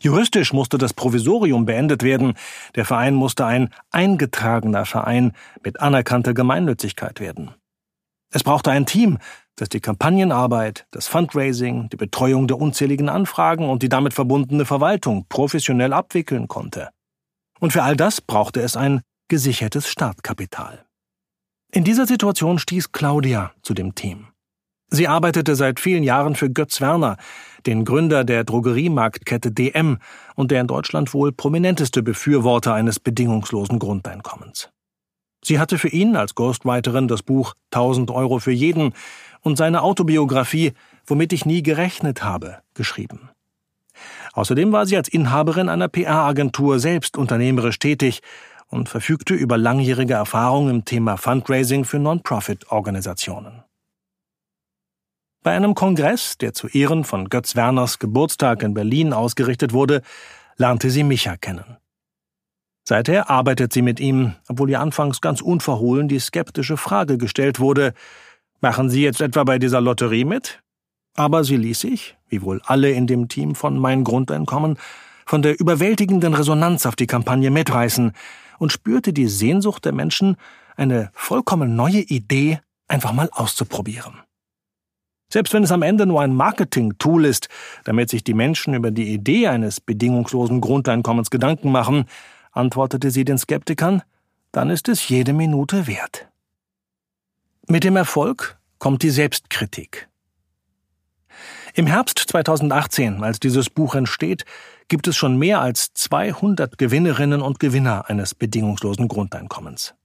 Juristisch 0.01 0.51
musste 0.51 0.77
das 0.77 0.93
Provisorium 0.93 1.65
beendet 1.65 2.03
werden, 2.03 2.33
der 2.75 2.83
Verein 2.83 3.15
musste 3.15 3.45
ein 3.45 3.69
eingetragener 3.91 4.85
Verein 4.85 5.31
mit 5.63 5.79
anerkannter 5.79 6.33
Gemeinnützigkeit 6.33 7.21
werden. 7.21 7.51
Es 8.31 8.43
brauchte 8.43 8.71
ein 8.71 8.85
Team, 8.85 9.17
das 9.55 9.69
die 9.69 9.79
Kampagnenarbeit, 9.79 10.85
das 10.91 11.07
Fundraising, 11.07 11.87
die 11.87 11.97
Betreuung 11.97 12.47
der 12.47 12.59
unzähligen 12.59 13.07
Anfragen 13.07 13.69
und 13.69 13.83
die 13.83 13.89
damit 13.89 14.13
verbundene 14.13 14.65
Verwaltung 14.65 15.27
professionell 15.29 15.93
abwickeln 15.93 16.49
konnte. 16.49 16.89
Und 17.61 17.71
für 17.71 17.83
all 17.83 17.95
das 17.95 18.19
brauchte 18.19 18.59
es 18.59 18.75
ein 18.75 18.99
gesichertes 19.29 19.87
Startkapital. 19.87 20.84
In 21.75 21.83
dieser 21.83 22.07
Situation 22.07 22.57
stieß 22.57 22.93
Claudia 22.93 23.51
zu 23.61 23.73
dem 23.73 23.95
Team. 23.95 24.27
Sie 24.87 25.09
arbeitete 25.09 25.57
seit 25.57 25.81
vielen 25.81 26.03
Jahren 26.03 26.35
für 26.35 26.49
Götz 26.49 26.79
Werner, 26.79 27.17
den 27.65 27.83
Gründer 27.83 28.23
der 28.23 28.45
Drogeriemarktkette 28.45 29.51
DM 29.51 29.97
und 30.35 30.51
der 30.51 30.61
in 30.61 30.67
Deutschland 30.67 31.13
wohl 31.13 31.33
prominenteste 31.33 32.01
Befürworter 32.01 32.73
eines 32.73 33.01
bedingungslosen 33.01 33.77
Grundeinkommens. 33.77 34.69
Sie 35.43 35.59
hatte 35.59 35.77
für 35.77 35.89
ihn 35.89 36.15
als 36.15 36.33
Ghostwriterin 36.33 37.09
das 37.09 37.23
Buch 37.23 37.55
1000 37.71 38.09
Euro 38.09 38.39
für 38.39 38.53
jeden 38.53 38.93
und 39.41 39.57
seine 39.57 39.81
Autobiografie 39.81 40.71
Womit 41.05 41.33
ich 41.33 41.45
nie 41.45 41.61
gerechnet 41.61 42.23
habe 42.23 42.59
geschrieben. 42.73 43.29
Außerdem 44.33 44.71
war 44.71 44.85
sie 44.85 44.97
als 44.97 45.07
Inhaberin 45.07 45.69
einer 45.69 45.87
PR-Agentur 45.87 46.79
selbst 46.79 47.17
unternehmerisch 47.17 47.79
tätig 47.79 48.21
und 48.75 48.89
verfügte 48.89 49.33
über 49.33 49.57
langjährige 49.57 50.13
Erfahrung 50.13 50.69
im 50.69 50.85
Thema 50.85 51.17
Fundraising 51.17 51.85
für 51.85 51.97
Non-Profit-Organisationen. 51.97 53.63
Bei 55.41 55.55
einem 55.55 55.75
Kongress, 55.75 56.37
der 56.37 56.53
zu 56.53 56.67
Ehren 56.67 57.03
von 57.03 57.29
Götz 57.29 57.55
Werners 57.55 57.99
Geburtstag 57.99 58.63
in 58.63 58.73
Berlin 58.73 59.13
ausgerichtet 59.13 59.73
wurde, 59.73 60.01
lernte 60.57 60.89
sie 60.89 61.03
Micha 61.03 61.37
kennen. 61.37 61.77
Seither 62.87 63.29
arbeitet 63.29 63.73
sie 63.73 63.81
mit 63.81 63.99
ihm, 63.99 64.35
obwohl 64.47 64.69
ihr 64.69 64.79
anfangs 64.79 65.21
ganz 65.21 65.41
unverhohlen 65.41 66.07
die 66.07 66.19
skeptische 66.19 66.77
Frage 66.77 67.17
gestellt 67.17 67.59
wurde, 67.59 67.93
machen 68.61 68.89
Sie 68.89 69.01
jetzt 69.01 69.21
etwa 69.21 69.43
bei 69.43 69.57
dieser 69.57 69.81
Lotterie 69.81 70.25
mit? 70.25 70.61
Aber 71.15 71.43
sie 71.43 71.57
ließ 71.57 71.79
sich, 71.79 72.17
wie 72.27 72.41
wohl 72.41 72.61
alle 72.65 72.91
in 72.91 73.07
dem 73.07 73.27
Team 73.27 73.55
von 73.55 73.79
Mein 73.79 74.03
Grundeinkommen, 74.03 74.77
von 75.25 75.41
der 75.41 75.59
überwältigenden 75.59 76.33
Resonanz 76.33 76.85
auf 76.85 76.95
die 76.95 77.07
Kampagne 77.07 77.51
mitreißen 77.51 78.13
und 78.59 78.71
spürte 78.71 79.11
die 79.11 79.27
Sehnsucht 79.27 79.85
der 79.85 79.91
Menschen, 79.91 80.37
eine 80.75 81.09
vollkommen 81.13 81.75
neue 81.75 81.99
Idee 81.99 82.59
einfach 82.87 83.13
mal 83.13 83.29
auszuprobieren. 83.31 84.19
Selbst 85.29 85.53
wenn 85.53 85.63
es 85.63 85.71
am 85.71 85.81
Ende 85.81 86.05
nur 86.05 86.21
ein 86.21 86.35
Marketing-Tool 86.35 87.25
ist, 87.25 87.49
damit 87.83 88.09
sich 88.09 88.23
die 88.23 88.35
Menschen 88.35 88.73
über 88.73 88.91
die 88.91 89.11
Idee 89.13 89.47
eines 89.47 89.81
bedingungslosen 89.81 90.61
Grundeinkommens 90.61 91.31
Gedanken 91.31 91.71
machen, 91.71 92.05
antwortete 92.51 93.11
sie 93.11 93.25
den 93.25 93.37
Skeptikern, 93.37 94.03
dann 94.51 94.69
ist 94.69 94.87
es 94.87 95.09
jede 95.09 95.33
Minute 95.33 95.87
wert. 95.87 96.27
Mit 97.67 97.83
dem 97.83 97.95
Erfolg 97.95 98.57
kommt 98.77 99.01
die 99.01 99.09
Selbstkritik. 99.09 100.07
Im 101.73 101.87
Herbst 101.87 102.19
2018, 102.19 103.23
als 103.23 103.39
dieses 103.39 103.69
Buch 103.69 103.95
entsteht, 103.95 104.45
gibt 104.87 105.07
es 105.07 105.15
schon 105.15 105.37
mehr 105.37 105.61
als 105.61 105.93
200 105.93 106.77
Gewinnerinnen 106.77 107.41
und 107.41 107.59
Gewinner 107.59 108.09
eines 108.09 108.35
bedingungslosen 108.35 109.07
Grundeinkommens. 109.07 109.95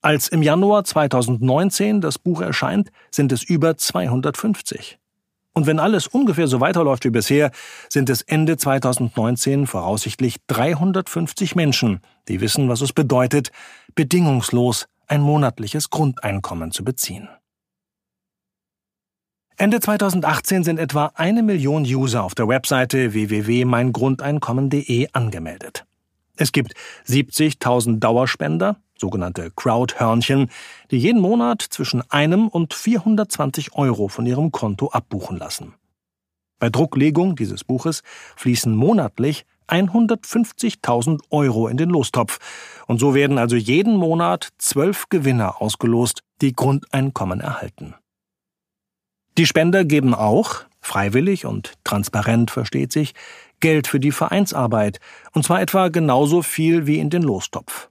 Als 0.00 0.28
im 0.28 0.42
Januar 0.42 0.84
2019 0.84 2.00
das 2.00 2.18
Buch 2.18 2.40
erscheint, 2.40 2.90
sind 3.10 3.32
es 3.32 3.42
über 3.42 3.76
250. 3.76 4.98
Und 5.54 5.66
wenn 5.66 5.80
alles 5.80 6.06
ungefähr 6.06 6.46
so 6.46 6.60
weiterläuft 6.60 7.04
wie 7.04 7.10
bisher, 7.10 7.50
sind 7.88 8.08
es 8.10 8.22
Ende 8.22 8.56
2019 8.56 9.66
voraussichtlich 9.66 10.36
350 10.46 11.56
Menschen, 11.56 12.00
die 12.28 12.40
wissen, 12.40 12.68
was 12.68 12.80
es 12.80 12.92
bedeutet, 12.92 13.50
bedingungslos 13.96 14.86
ein 15.08 15.20
monatliches 15.20 15.90
Grundeinkommen 15.90 16.70
zu 16.70 16.84
beziehen. 16.84 17.28
Ende 19.60 19.80
2018 19.80 20.62
sind 20.62 20.78
etwa 20.78 21.10
eine 21.16 21.42
Million 21.42 21.82
User 21.82 22.22
auf 22.22 22.36
der 22.36 22.46
Webseite 22.46 23.12
www.meingrundeinkommen.de 23.12 25.08
angemeldet. 25.12 25.84
Es 26.36 26.52
gibt 26.52 26.74
70.000 27.08 27.98
Dauerspender, 27.98 28.76
sogenannte 28.96 29.50
Crowdhörnchen, 29.50 30.48
die 30.92 30.98
jeden 30.98 31.20
Monat 31.20 31.60
zwischen 31.60 32.08
einem 32.08 32.46
und 32.46 32.72
420 32.72 33.74
Euro 33.74 34.06
von 34.06 34.26
ihrem 34.26 34.52
Konto 34.52 34.90
abbuchen 34.90 35.38
lassen. 35.38 35.74
Bei 36.60 36.70
Drucklegung 36.70 37.34
dieses 37.34 37.64
Buches 37.64 38.04
fließen 38.36 38.76
monatlich 38.76 39.44
150.000 39.66 41.22
Euro 41.30 41.66
in 41.66 41.78
den 41.78 41.90
Lostopf. 41.90 42.38
Und 42.86 43.00
so 43.00 43.12
werden 43.12 43.38
also 43.38 43.56
jeden 43.56 43.96
Monat 43.96 44.50
zwölf 44.58 45.08
Gewinner 45.08 45.60
ausgelost, 45.60 46.20
die 46.42 46.52
Grundeinkommen 46.52 47.40
erhalten. 47.40 47.96
Die 49.38 49.46
Spender 49.46 49.84
geben 49.84 50.14
auch, 50.14 50.64
freiwillig 50.80 51.46
und 51.46 51.74
transparent 51.84 52.50
versteht 52.50 52.90
sich, 52.90 53.14
Geld 53.60 53.86
für 53.86 54.00
die 54.00 54.10
Vereinsarbeit, 54.10 54.98
und 55.32 55.44
zwar 55.44 55.60
etwa 55.60 55.90
genauso 55.90 56.42
viel 56.42 56.88
wie 56.88 56.98
in 56.98 57.08
den 57.08 57.22
Lostopf. 57.22 57.88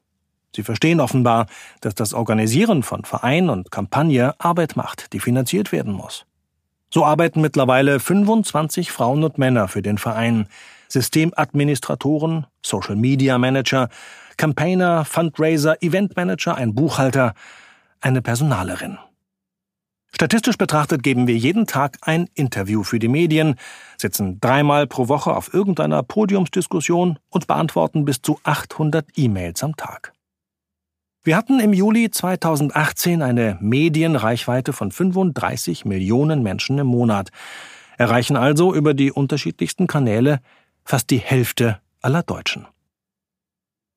Sie 0.54 0.64
verstehen 0.64 1.00
offenbar, 1.00 1.48
dass 1.80 1.96
das 1.96 2.14
Organisieren 2.14 2.84
von 2.84 3.06
Verein 3.06 3.50
und 3.50 3.72
Kampagne 3.72 4.36
Arbeit 4.40 4.76
macht, 4.76 5.14
die 5.14 5.22
finanziert 5.22 5.72
werden 5.72 5.94
muss. 5.94 6.26
So 6.90 7.06
arbeiten 7.06 7.40
mittlerweile 7.40 8.02
25 8.02 8.92
Frauen 8.92 9.24
und 9.24 9.38
Männer 9.38 9.70
für 9.70 9.82
den 9.82 9.98
Verein, 9.98 10.50
Systemadministratoren, 10.90 12.46
Social 12.62 12.98
Media 12.98 13.38
Manager, 13.38 13.88
Campaigner, 14.36 15.06
Fundraiser, 15.06 15.82
Eventmanager, 15.82 16.56
ein 16.56 16.76
Buchhalter, 16.76 17.36
eine 18.02 18.22
Personalerin. 18.22 18.98
Statistisch 20.14 20.58
betrachtet 20.58 21.04
geben 21.04 21.28
wir 21.28 21.38
jeden 21.38 21.68
Tag 21.68 21.98
ein 22.02 22.28
Interview 22.34 22.84
für 22.84 22.98
die 22.98 23.08
Medien, 23.08 23.56
sitzen 23.98 24.40
dreimal 24.40 24.88
pro 24.88 25.10
Woche 25.10 25.36
auf 25.36 25.54
irgendeiner 25.54 26.02
Podiumsdiskussion 26.02 27.20
und 27.30 27.48
beantworten 27.48 28.06
bis 28.06 28.22
zu 28.22 28.40
800 28.44 29.06
E-Mails 29.16 29.64
am 29.64 29.76
Tag. 29.76 30.14
Wir 31.24 31.36
hatten 31.36 31.60
im 31.60 31.74
Juli 31.74 32.10
2018 32.10 33.22
eine 33.22 33.58
Medienreichweite 33.60 34.72
von 34.72 34.92
35 34.92 35.84
Millionen 35.84 36.42
Menschen 36.42 36.80
im 36.80 36.88
Monat, 36.88 37.32
erreichen 37.98 38.38
also 38.38 38.74
über 38.74 38.94
die 38.94 39.12
unterschiedlichsten 39.12 39.88
Kanäle 39.88 40.40
fast 40.86 41.10
die 41.10 41.18
Hälfte 41.18 41.82
aller 42.02 42.24
Deutschen. 42.24 42.66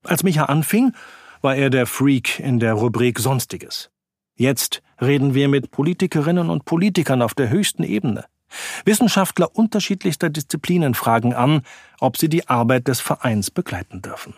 Als 0.02 0.24
Micha 0.24 0.46
anfing, 0.46 0.92
war 1.40 1.54
er 1.54 1.70
der 1.70 1.86
Freak 1.86 2.40
in 2.40 2.58
der 2.58 2.74
Rubrik 2.74 3.18
Sonstiges. 3.20 3.90
Jetzt 4.34 4.82
reden 5.00 5.34
wir 5.34 5.48
mit 5.48 5.70
Politikerinnen 5.70 6.50
und 6.50 6.64
Politikern 6.64 7.22
auf 7.22 7.34
der 7.34 7.48
höchsten 7.50 7.82
Ebene. 7.82 8.24
Wissenschaftler 8.84 9.54
unterschiedlichster 9.54 10.30
Disziplinen 10.30 10.94
fragen 10.94 11.34
an, 11.34 11.62
ob 12.00 12.16
sie 12.16 12.28
die 12.28 12.48
Arbeit 12.48 12.88
des 12.88 13.00
Vereins 13.00 13.50
begleiten 13.50 14.02
dürfen. 14.02 14.34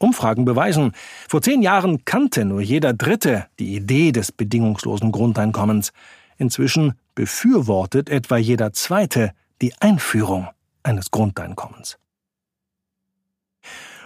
Umfragen 0.00 0.44
beweisen, 0.44 0.92
vor 1.28 1.42
zehn 1.42 1.62
Jahren 1.62 2.04
kannte 2.04 2.44
nur 2.44 2.60
jeder 2.60 2.92
Dritte 2.92 3.46
die 3.58 3.74
Idee 3.74 4.12
des 4.12 4.30
bedingungslosen 4.30 5.10
Grundeinkommens. 5.10 5.92
Inzwischen 6.36 6.94
befürwortet 7.16 8.08
etwa 8.08 8.36
jeder 8.36 8.72
Zweite 8.72 9.32
die 9.60 9.74
Einführung 9.80 10.48
eines 10.84 11.10
Grundeinkommens. 11.10 11.98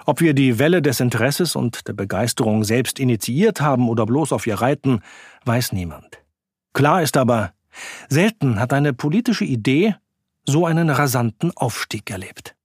Ob 0.04 0.20
wir 0.20 0.34
die 0.34 0.58
Welle 0.58 0.82
des 0.82 1.00
Interesses 1.00 1.54
und 1.54 1.86
der 1.86 1.92
Begeisterung 1.92 2.64
selbst 2.64 2.98
initiiert 2.98 3.60
haben 3.60 3.88
oder 3.88 4.06
bloß 4.06 4.32
auf 4.32 4.46
ihr 4.46 4.56
reiten, 4.56 5.00
weiß 5.44 5.72
niemand. 5.72 6.18
Klar 6.72 7.02
ist 7.02 7.16
aber, 7.16 7.52
selten 8.08 8.58
hat 8.58 8.72
eine 8.72 8.92
politische 8.92 9.44
Idee 9.44 9.96
so 10.44 10.66
einen 10.66 10.90
rasanten 10.90 11.52
Aufstieg 11.56 12.10
erlebt. 12.10 12.56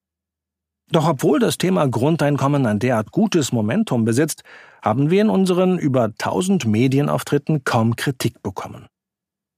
Doch 0.90 1.08
obwohl 1.08 1.40
das 1.40 1.58
Thema 1.58 1.88
Grundeinkommen 1.88 2.66
ein 2.66 2.80
derart 2.80 3.12
gutes 3.12 3.52
Momentum 3.52 4.06
besitzt, 4.06 4.44
haben 4.82 5.10
wir 5.10 5.22
in 5.22 5.30
unseren 5.30 5.78
über 5.78 6.16
tausend 6.18 6.66
Medienauftritten 6.66 7.66
kaum 7.66 7.98
Kritik 7.98 8.42
bekommen. 8.42 8.88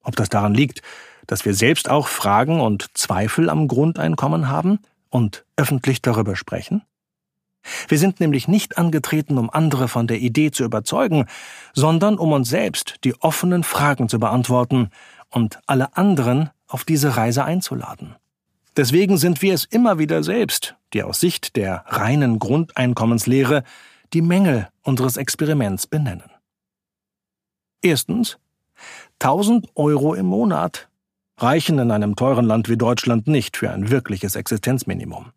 Ob 0.04 0.16
das 0.16 0.30
daran 0.30 0.56
liegt, 0.56 0.82
dass 1.28 1.46
wir 1.46 1.54
selbst 1.54 1.88
auch 1.90 2.08
Fragen 2.08 2.60
und 2.60 2.88
Zweifel 2.98 3.50
am 3.50 3.68
Grundeinkommen 3.68 4.50
haben 4.50 4.80
und 5.10 5.46
öffentlich 5.56 6.02
darüber 6.02 6.36
sprechen? 6.36 6.82
Wir 7.88 8.00
sind 8.00 8.20
nämlich 8.20 8.48
nicht 8.48 8.78
angetreten, 8.78 9.38
um 9.38 9.50
andere 9.50 9.88
von 9.88 10.08
der 10.08 10.20
Idee 10.20 10.52
zu 10.52 10.64
überzeugen, 10.64 11.26
sondern 11.74 12.18
um 12.18 12.32
uns 12.32 12.50
selbst 12.50 12.96
die 13.04 13.16
offenen 13.22 13.64
Fragen 13.64 14.10
zu 14.10 14.20
beantworten 14.20 14.90
und 15.30 15.60
alle 15.68 15.96
anderen 15.98 16.50
auf 16.68 16.86
diese 16.86 17.18
Reise 17.18 17.44
einzuladen. 17.44 18.16
Deswegen 18.78 19.18
sind 19.18 19.42
wir 19.42 19.54
es 19.54 19.66
immer 19.66 20.00
wieder 20.00 20.24
selbst, 20.24 20.76
die 20.94 21.04
aus 21.04 21.20
Sicht 21.20 21.56
der 21.56 21.84
reinen 21.88 22.40
Grundeinkommenslehre 22.40 23.64
die 24.14 24.22
Mängel 24.22 24.70
unseres 24.84 25.18
Experiments 25.18 25.86
benennen. 25.86 26.32
Erstens, 27.82 28.38
1000 29.20 29.68
Euro 29.76 30.14
im 30.14 30.26
Monat 30.26 30.88
reichen 31.38 31.80
in 31.80 31.92
einem 31.92 32.16
teuren 32.16 32.46
Land 32.46 32.70
wie 32.70 32.78
Deutschland 32.78 33.28
nicht 33.28 33.58
für 33.58 33.72
ein 33.72 33.90
wirkliches 33.90 34.36
Existenzminimum. 34.36 35.32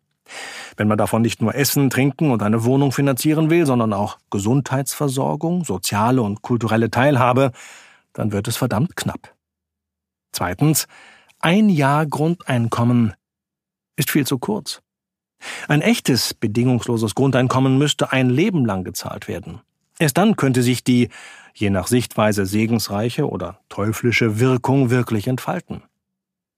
Wenn 0.77 0.87
man 0.87 0.97
davon 0.97 1.21
nicht 1.21 1.41
nur 1.41 1.55
Essen, 1.55 1.89
Trinken 1.89 2.31
und 2.31 2.41
eine 2.41 2.63
Wohnung 2.63 2.91
finanzieren 2.91 3.49
will, 3.49 3.65
sondern 3.65 3.93
auch 3.93 4.17
Gesundheitsversorgung, 4.29 5.65
soziale 5.65 6.21
und 6.21 6.41
kulturelle 6.41 6.89
Teilhabe, 6.89 7.51
dann 8.13 8.31
wird 8.31 8.47
es 8.47 8.57
verdammt 8.57 8.95
knapp. 8.95 9.35
Zweitens, 10.31 10.87
ein 11.39 11.69
Jahr 11.69 12.05
Grundeinkommen 12.05 13.13
ist 13.95 14.09
viel 14.09 14.25
zu 14.25 14.39
kurz. 14.39 14.81
Ein 15.67 15.81
echtes, 15.81 16.33
bedingungsloses 16.33 17.15
Grundeinkommen 17.15 17.77
müsste 17.77 18.11
ein 18.11 18.29
Leben 18.29 18.65
lang 18.65 18.83
gezahlt 18.83 19.27
werden. 19.27 19.61
Erst 19.99 20.17
dann 20.17 20.35
könnte 20.35 20.63
sich 20.63 20.83
die, 20.83 21.09
je 21.53 21.69
nach 21.69 21.87
Sichtweise 21.87 22.45
segensreiche 22.45 23.29
oder 23.29 23.59
teuflische 23.69 24.39
Wirkung 24.39 24.89
wirklich 24.89 25.27
entfalten. 25.27 25.83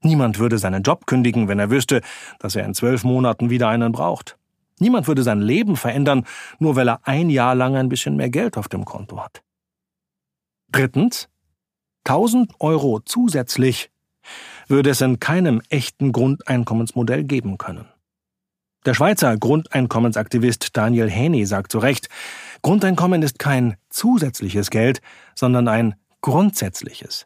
Niemand 0.05 0.37
würde 0.37 0.59
seinen 0.59 0.83
Job 0.83 1.07
kündigen, 1.07 1.47
wenn 1.47 1.57
er 1.57 1.71
wüsste, 1.71 2.01
dass 2.37 2.55
er 2.55 2.63
in 2.63 2.75
zwölf 2.75 3.03
Monaten 3.03 3.49
wieder 3.49 3.69
einen 3.69 3.91
braucht. 3.91 4.37
Niemand 4.79 5.07
würde 5.07 5.23
sein 5.23 5.41
Leben 5.41 5.77
verändern, 5.77 6.25
nur 6.59 6.75
weil 6.75 6.87
er 6.89 7.07
ein 7.07 7.31
Jahr 7.31 7.55
lang 7.55 7.75
ein 7.75 7.89
bisschen 7.89 8.15
mehr 8.15 8.29
Geld 8.29 8.55
auf 8.55 8.67
dem 8.67 8.85
Konto 8.85 9.19
hat. 9.19 9.41
Drittens, 10.71 11.27
1000 12.03 12.51
Euro 12.59 12.99
zusätzlich 12.99 13.89
würde 14.67 14.91
es 14.91 15.01
in 15.01 15.19
keinem 15.19 15.63
echten 15.69 16.11
Grundeinkommensmodell 16.11 17.23
geben 17.23 17.57
können. 17.57 17.87
Der 18.85 18.93
Schweizer 18.93 19.35
Grundeinkommensaktivist 19.35 20.77
Daniel 20.77 21.09
Haney 21.09 21.47
sagt 21.47 21.71
zu 21.71 21.79
Recht, 21.79 22.09
Grundeinkommen 22.61 23.23
ist 23.23 23.39
kein 23.39 23.75
zusätzliches 23.89 24.69
Geld, 24.69 25.01
sondern 25.33 25.67
ein 25.67 25.95
grundsätzliches. 26.21 27.25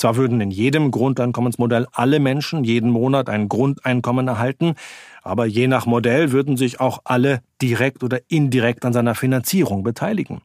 Zwar 0.00 0.16
würden 0.16 0.40
in 0.40 0.50
jedem 0.50 0.92
Grundeinkommensmodell 0.92 1.86
alle 1.92 2.20
Menschen 2.20 2.64
jeden 2.64 2.88
Monat 2.88 3.28
ein 3.28 3.50
Grundeinkommen 3.50 4.28
erhalten, 4.28 4.76
aber 5.22 5.44
je 5.44 5.66
nach 5.66 5.84
Modell 5.84 6.32
würden 6.32 6.56
sich 6.56 6.80
auch 6.80 7.02
alle 7.04 7.42
direkt 7.60 8.02
oder 8.02 8.20
indirekt 8.28 8.86
an 8.86 8.94
seiner 8.94 9.14
Finanzierung 9.14 9.82
beteiligen. 9.82 10.40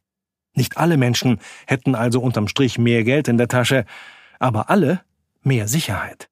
Nicht 0.56 0.76
alle 0.76 0.98
Menschen 0.98 1.40
hätten 1.68 1.96
also 1.96 2.20
unterm 2.20 2.50
Strich 2.50 2.78
mehr 2.78 3.06
Geld 3.06 3.30
in 3.30 3.38
der 3.38 3.48
Tasche, 3.48 3.86
aber 4.40 4.70
alle 4.70 5.00
mehr 5.42 5.70
Sicherheit. 5.70 6.28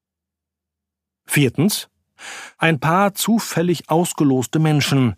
Viertens. 1.25 1.88
Ein 2.57 2.81
paar 2.81 3.13
zufällig 3.13 3.89
ausgeloste 3.89 4.59
Menschen, 4.59 5.15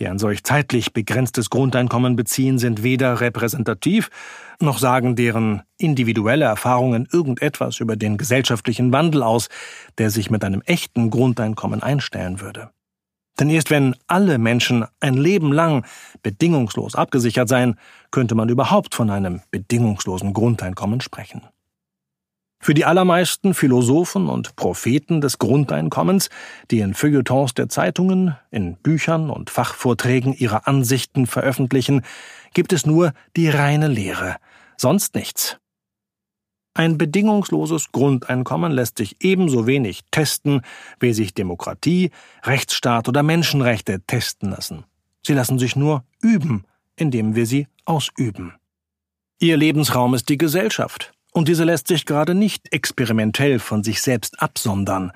die 0.00 0.08
ein 0.08 0.18
solch 0.18 0.42
zeitlich 0.42 0.92
begrenztes 0.92 1.50
Grundeinkommen 1.50 2.16
beziehen, 2.16 2.58
sind 2.58 2.82
weder 2.82 3.20
repräsentativ, 3.20 4.10
noch 4.60 4.78
sagen 4.78 5.14
deren 5.14 5.62
individuelle 5.78 6.46
Erfahrungen 6.46 7.06
irgendetwas 7.12 7.80
über 7.80 7.96
den 7.96 8.16
gesellschaftlichen 8.16 8.92
Wandel 8.92 9.22
aus, 9.22 9.48
der 9.98 10.10
sich 10.10 10.30
mit 10.30 10.42
einem 10.42 10.62
echten 10.62 11.10
Grundeinkommen 11.10 11.82
einstellen 11.82 12.40
würde. 12.40 12.70
Denn 13.38 13.50
erst 13.50 13.70
wenn 13.70 13.94
alle 14.06 14.38
Menschen 14.38 14.84
ein 15.00 15.14
Leben 15.14 15.52
lang 15.52 15.86
bedingungslos 16.22 16.94
abgesichert 16.94 17.48
seien, 17.48 17.76
könnte 18.10 18.34
man 18.34 18.48
überhaupt 18.48 18.94
von 18.94 19.10
einem 19.10 19.40
bedingungslosen 19.50 20.32
Grundeinkommen 20.32 21.00
sprechen. 21.00 21.42
Für 22.62 22.74
die 22.74 22.84
allermeisten 22.84 23.54
Philosophen 23.54 24.28
und 24.28 24.54
Propheten 24.54 25.22
des 25.22 25.38
Grundeinkommens, 25.38 26.28
die 26.70 26.80
in 26.80 26.92
Feuilletons 26.92 27.54
der 27.54 27.70
Zeitungen, 27.70 28.36
in 28.50 28.76
Büchern 28.76 29.30
und 29.30 29.48
Fachvorträgen 29.48 30.34
ihre 30.34 30.66
Ansichten 30.66 31.26
veröffentlichen, 31.26 32.02
gibt 32.52 32.74
es 32.74 32.84
nur 32.84 33.14
die 33.34 33.48
reine 33.48 33.88
Lehre, 33.88 34.36
sonst 34.76 35.14
nichts. 35.14 35.56
Ein 36.74 36.98
bedingungsloses 36.98 37.92
Grundeinkommen 37.92 38.72
lässt 38.72 38.98
sich 38.98 39.16
ebenso 39.20 39.66
wenig 39.66 40.02
testen, 40.10 40.60
wie 41.00 41.14
sich 41.14 41.32
Demokratie, 41.32 42.10
Rechtsstaat 42.42 43.08
oder 43.08 43.22
Menschenrechte 43.22 44.02
testen 44.06 44.50
lassen. 44.50 44.84
Sie 45.26 45.32
lassen 45.32 45.58
sich 45.58 45.76
nur 45.76 46.04
üben, 46.20 46.64
indem 46.94 47.34
wir 47.34 47.46
sie 47.46 47.68
ausüben. 47.86 48.54
Ihr 49.40 49.56
Lebensraum 49.56 50.12
ist 50.14 50.28
die 50.28 50.38
Gesellschaft. 50.38 51.12
Und 51.32 51.48
diese 51.48 51.64
lässt 51.64 51.88
sich 51.88 52.06
gerade 52.06 52.34
nicht 52.34 52.72
experimentell 52.72 53.58
von 53.58 53.84
sich 53.84 54.02
selbst 54.02 54.42
absondern, 54.42 55.12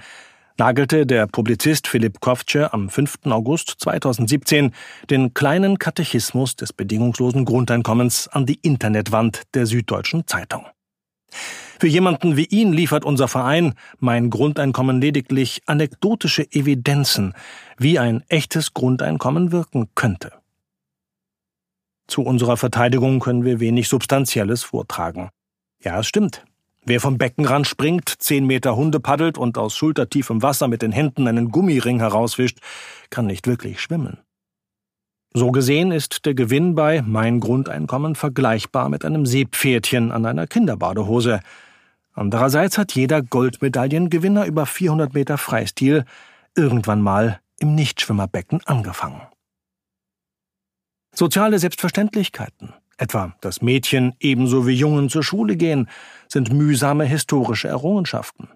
nagelte 0.57 1.07
der 1.07 1.27
Publizist 1.27 1.89
Philipp 1.89 2.21
Koftsche 2.21 2.73
am 2.73 2.89
5. 2.89 3.27
August 3.27 3.75
2017 3.79 4.73
den 5.11 5.35
kleinen 5.35 5.79
Katechismus 5.79 6.55
des 6.55 6.73
bedingungslosen 6.73 7.45
Grundeinkommens 7.45 8.29
an 8.29 8.47
die 8.47 8.61
Internetwand 8.63 9.43
der 9.55 9.67
Süddeutschen 9.67 10.27
Zeitung. 10.27 10.67
Für 11.81 11.89
jemanden 11.89 12.37
wie 12.37 12.45
ihn 12.45 12.73
liefert 12.73 13.05
unser 13.05 13.27
Verein 13.27 13.75
mein 13.99 14.31
Grundeinkommen 14.31 15.01
lediglich 15.01 15.63
anekdotische 15.67 16.51
Evidenzen, 16.53 17.35
wie 17.77 17.99
ein 17.99 18.23
echtes 18.29 18.73
Grundeinkommen 18.73 19.51
wirken 19.51 19.89
könnte. 19.97 20.33
Zu 22.07 22.23
unserer 22.23 22.57
Verteidigung 22.57 23.19
können 23.19 23.45
wir 23.45 23.59
wenig 23.59 23.89
Substanzielles 23.89 24.63
vortragen. 24.63 25.31
Ja, 25.85 26.01
es 26.01 26.07
stimmt. 26.07 26.45
Wer 26.87 27.01
vom 27.01 27.19
Beckenrand 27.19 27.67
springt, 27.67 28.09
zehn 28.19 28.47
Meter 28.47 28.75
Hunde 28.77 29.01
paddelt 29.01 29.39
und 29.39 29.59
aus 29.59 29.77
schultertiefem 29.77 30.43
Wasser 30.43 30.67
mit 30.67 30.83
den 30.83 30.93
Händen 30.93 31.29
einen 31.29 31.51
Gummiring 31.51 31.99
herauswischt, 31.99 32.59
kann 33.11 33.27
nicht 33.27 33.47
wirklich 33.47 33.81
schwimmen. 33.81 34.19
So 35.35 35.51
gesehen 35.51 35.93
ist 35.93 36.27
der 36.27 36.35
Gewinn 36.35 36.75
bei 36.75 37.03
Mein 37.03 37.41
Grundeinkommen 37.41 38.15
vergleichbar 38.15 38.89
mit 38.89 39.05
einem 39.05 39.27
Seepferdchen 39.27 40.13
an 40.13 40.27
einer 40.27 40.47
Kinderbadehose. 40.47 41.41
Andererseits 42.13 42.79
hat 42.79 42.93
jeder 42.93 43.21
Goldmedaillengewinner 43.21 44.47
über 44.47 44.65
400 44.65 45.13
Meter 45.13 45.37
Freistil 45.37 46.05
irgendwann 46.55 47.03
mal 47.03 47.41
im 47.59 47.75
Nichtschwimmerbecken 47.75 48.61
angefangen. 48.67 49.23
Soziale 51.15 51.59
Selbstverständlichkeiten, 51.59 52.75
etwa 52.99 53.35
dass 53.41 53.63
Mädchen 53.63 54.15
ebenso 54.21 54.67
wie 54.67 54.75
Jungen 54.75 55.09
zur 55.09 55.23
Schule 55.23 55.57
gehen, 55.57 55.89
sind 56.29 56.53
mühsame 56.53 57.05
historische 57.05 57.69
Errungenschaften. 57.69 58.49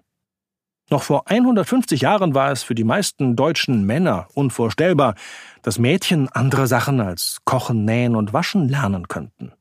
Noch 0.89 1.03
vor 1.03 1.29
150 1.29 2.01
Jahren 2.01 2.33
war 2.33 2.51
es 2.51 2.63
für 2.63 2.73
die 2.73 2.83
meisten 2.83 3.35
deutschen 3.35 3.85
Männer 3.85 4.27
unvorstellbar, 4.33 5.13
dass 5.61 5.77
Mädchen 5.77 6.29
andere 6.29 6.65
Sachen 6.65 6.99
als 6.99 7.37
Kochen, 7.45 7.85
Nähen 7.85 8.15
und 8.15 8.33
Waschen 8.33 8.67
lernen 8.67 9.07
könnten. 9.07 9.53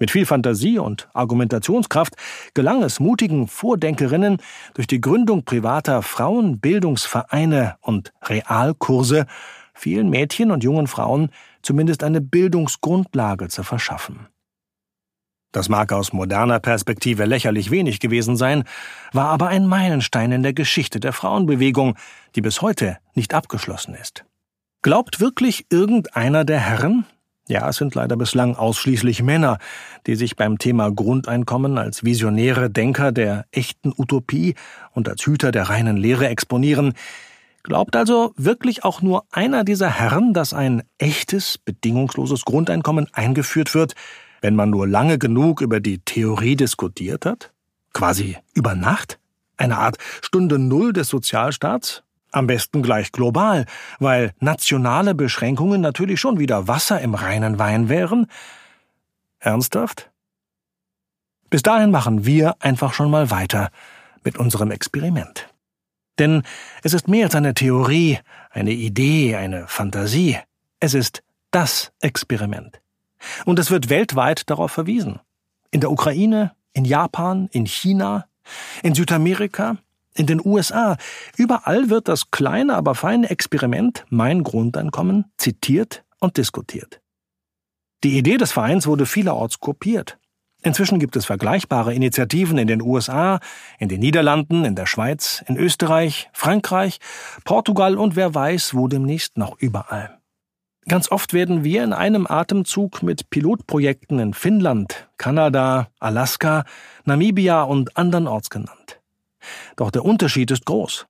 Mit 0.00 0.10
viel 0.10 0.26
Fantasie 0.26 0.78
und 0.78 1.08
Argumentationskraft 1.12 2.14
gelang 2.54 2.82
es 2.82 2.98
mutigen 2.98 3.46
Vordenkerinnen, 3.46 4.38
durch 4.72 4.86
die 4.86 5.00
Gründung 5.00 5.44
privater 5.44 6.02
Frauenbildungsvereine 6.02 7.76
und 7.80 8.12
Realkurse 8.22 9.26
vielen 9.74 10.08
Mädchen 10.08 10.50
und 10.50 10.64
jungen 10.64 10.86
Frauen 10.86 11.30
zumindest 11.64 12.04
eine 12.04 12.20
Bildungsgrundlage 12.20 13.48
zu 13.48 13.62
verschaffen. 13.62 14.28
Das 15.52 15.68
mag 15.68 15.92
aus 15.92 16.12
moderner 16.12 16.58
Perspektive 16.58 17.26
lächerlich 17.26 17.70
wenig 17.70 18.00
gewesen 18.00 18.36
sein, 18.36 18.64
war 19.12 19.26
aber 19.26 19.48
ein 19.48 19.66
Meilenstein 19.66 20.32
in 20.32 20.42
der 20.42 20.52
Geschichte 20.52 20.98
der 20.98 21.12
Frauenbewegung, 21.12 21.96
die 22.34 22.40
bis 22.40 22.60
heute 22.60 22.98
nicht 23.14 23.34
abgeschlossen 23.34 23.94
ist. 23.94 24.24
Glaubt 24.82 25.20
wirklich 25.20 25.66
irgendeiner 25.70 26.44
der 26.44 26.58
Herren, 26.58 27.06
ja, 27.46 27.68
es 27.68 27.76
sind 27.76 27.94
leider 27.94 28.16
bislang 28.16 28.56
ausschließlich 28.56 29.22
Männer, 29.22 29.58
die 30.06 30.16
sich 30.16 30.34
beim 30.34 30.58
Thema 30.58 30.90
Grundeinkommen 30.90 31.78
als 31.78 32.02
visionäre 32.02 32.70
Denker 32.70 33.12
der 33.12 33.44
echten 33.52 33.92
Utopie 33.96 34.54
und 34.92 35.08
als 35.08 35.24
Hüter 35.24 35.52
der 35.52 35.68
reinen 35.68 35.98
Lehre 35.98 36.26
exponieren, 36.28 36.94
Glaubt 37.64 37.96
also 37.96 38.34
wirklich 38.36 38.84
auch 38.84 39.00
nur 39.00 39.24
einer 39.32 39.64
dieser 39.64 39.88
Herren, 39.88 40.34
dass 40.34 40.52
ein 40.52 40.82
echtes, 40.98 41.56
bedingungsloses 41.56 42.44
Grundeinkommen 42.44 43.08
eingeführt 43.14 43.74
wird, 43.74 43.94
wenn 44.42 44.54
man 44.54 44.68
nur 44.68 44.86
lange 44.86 45.18
genug 45.18 45.62
über 45.62 45.80
die 45.80 45.98
Theorie 46.00 46.56
diskutiert 46.56 47.24
hat? 47.24 47.54
Quasi 47.94 48.36
über 48.52 48.74
Nacht? 48.74 49.18
Eine 49.56 49.78
Art 49.78 49.96
Stunde 50.20 50.58
Null 50.58 50.92
des 50.92 51.08
Sozialstaats? 51.08 52.02
Am 52.32 52.46
besten 52.46 52.82
gleich 52.82 53.12
global, 53.12 53.64
weil 53.98 54.34
nationale 54.40 55.14
Beschränkungen 55.14 55.80
natürlich 55.80 56.20
schon 56.20 56.38
wieder 56.38 56.68
Wasser 56.68 57.00
im 57.00 57.14
reinen 57.14 57.58
Wein 57.58 57.88
wären? 57.88 58.26
Ernsthaft? 59.38 60.10
Bis 61.48 61.62
dahin 61.62 61.90
machen 61.90 62.26
wir 62.26 62.56
einfach 62.60 62.92
schon 62.92 63.10
mal 63.10 63.30
weiter 63.30 63.70
mit 64.22 64.36
unserem 64.36 64.70
Experiment. 64.70 65.53
Denn 66.18 66.42
es 66.82 66.94
ist 66.94 67.08
mehr 67.08 67.26
als 67.26 67.34
eine 67.34 67.54
Theorie, 67.54 68.18
eine 68.50 68.72
Idee, 68.72 69.36
eine 69.36 69.66
Fantasie. 69.66 70.38
Es 70.80 70.94
ist 70.94 71.22
das 71.50 71.92
Experiment. 72.00 72.80
Und 73.44 73.58
es 73.58 73.70
wird 73.70 73.88
weltweit 73.88 74.48
darauf 74.50 74.72
verwiesen. 74.72 75.20
In 75.70 75.80
der 75.80 75.90
Ukraine, 75.90 76.52
in 76.72 76.84
Japan, 76.84 77.48
in 77.52 77.66
China, 77.66 78.26
in 78.82 78.94
Südamerika, 78.94 79.78
in 80.14 80.26
den 80.26 80.40
USA. 80.44 80.96
Überall 81.36 81.90
wird 81.90 82.08
das 82.08 82.30
kleine, 82.30 82.76
aber 82.76 82.94
feine 82.94 83.30
Experiment 83.30 84.04
Mein 84.10 84.44
Grundeinkommen 84.44 85.26
zitiert 85.36 86.04
und 86.20 86.36
diskutiert. 86.36 87.00
Die 88.04 88.18
Idee 88.18 88.36
des 88.36 88.52
Vereins 88.52 88.86
wurde 88.86 89.06
vielerorts 89.06 89.60
kopiert. 89.60 90.18
Inzwischen 90.64 90.98
gibt 90.98 91.14
es 91.14 91.26
vergleichbare 91.26 91.92
Initiativen 91.92 92.56
in 92.56 92.66
den 92.66 92.80
USA, 92.80 93.38
in 93.78 93.90
den 93.90 94.00
Niederlanden, 94.00 94.64
in 94.64 94.74
der 94.74 94.86
Schweiz, 94.86 95.44
in 95.46 95.58
Österreich, 95.58 96.30
Frankreich, 96.32 97.00
Portugal 97.44 97.98
und 97.98 98.16
wer 98.16 98.34
weiß, 98.34 98.74
wo 98.74 98.88
demnächst 98.88 99.36
noch 99.36 99.58
überall. 99.58 100.18
Ganz 100.88 101.10
oft 101.10 101.34
werden 101.34 101.64
wir 101.64 101.84
in 101.84 101.92
einem 101.92 102.26
Atemzug 102.26 103.02
mit 103.02 103.28
Pilotprojekten 103.28 104.18
in 104.18 104.32
Finnland, 104.32 105.06
Kanada, 105.18 105.88
Alaska, 106.00 106.64
Namibia 107.04 107.62
und 107.62 107.98
andernorts 107.98 108.48
genannt. 108.48 109.00
Doch 109.76 109.90
der 109.90 110.04
Unterschied 110.04 110.50
ist 110.50 110.64
groß. 110.64 111.04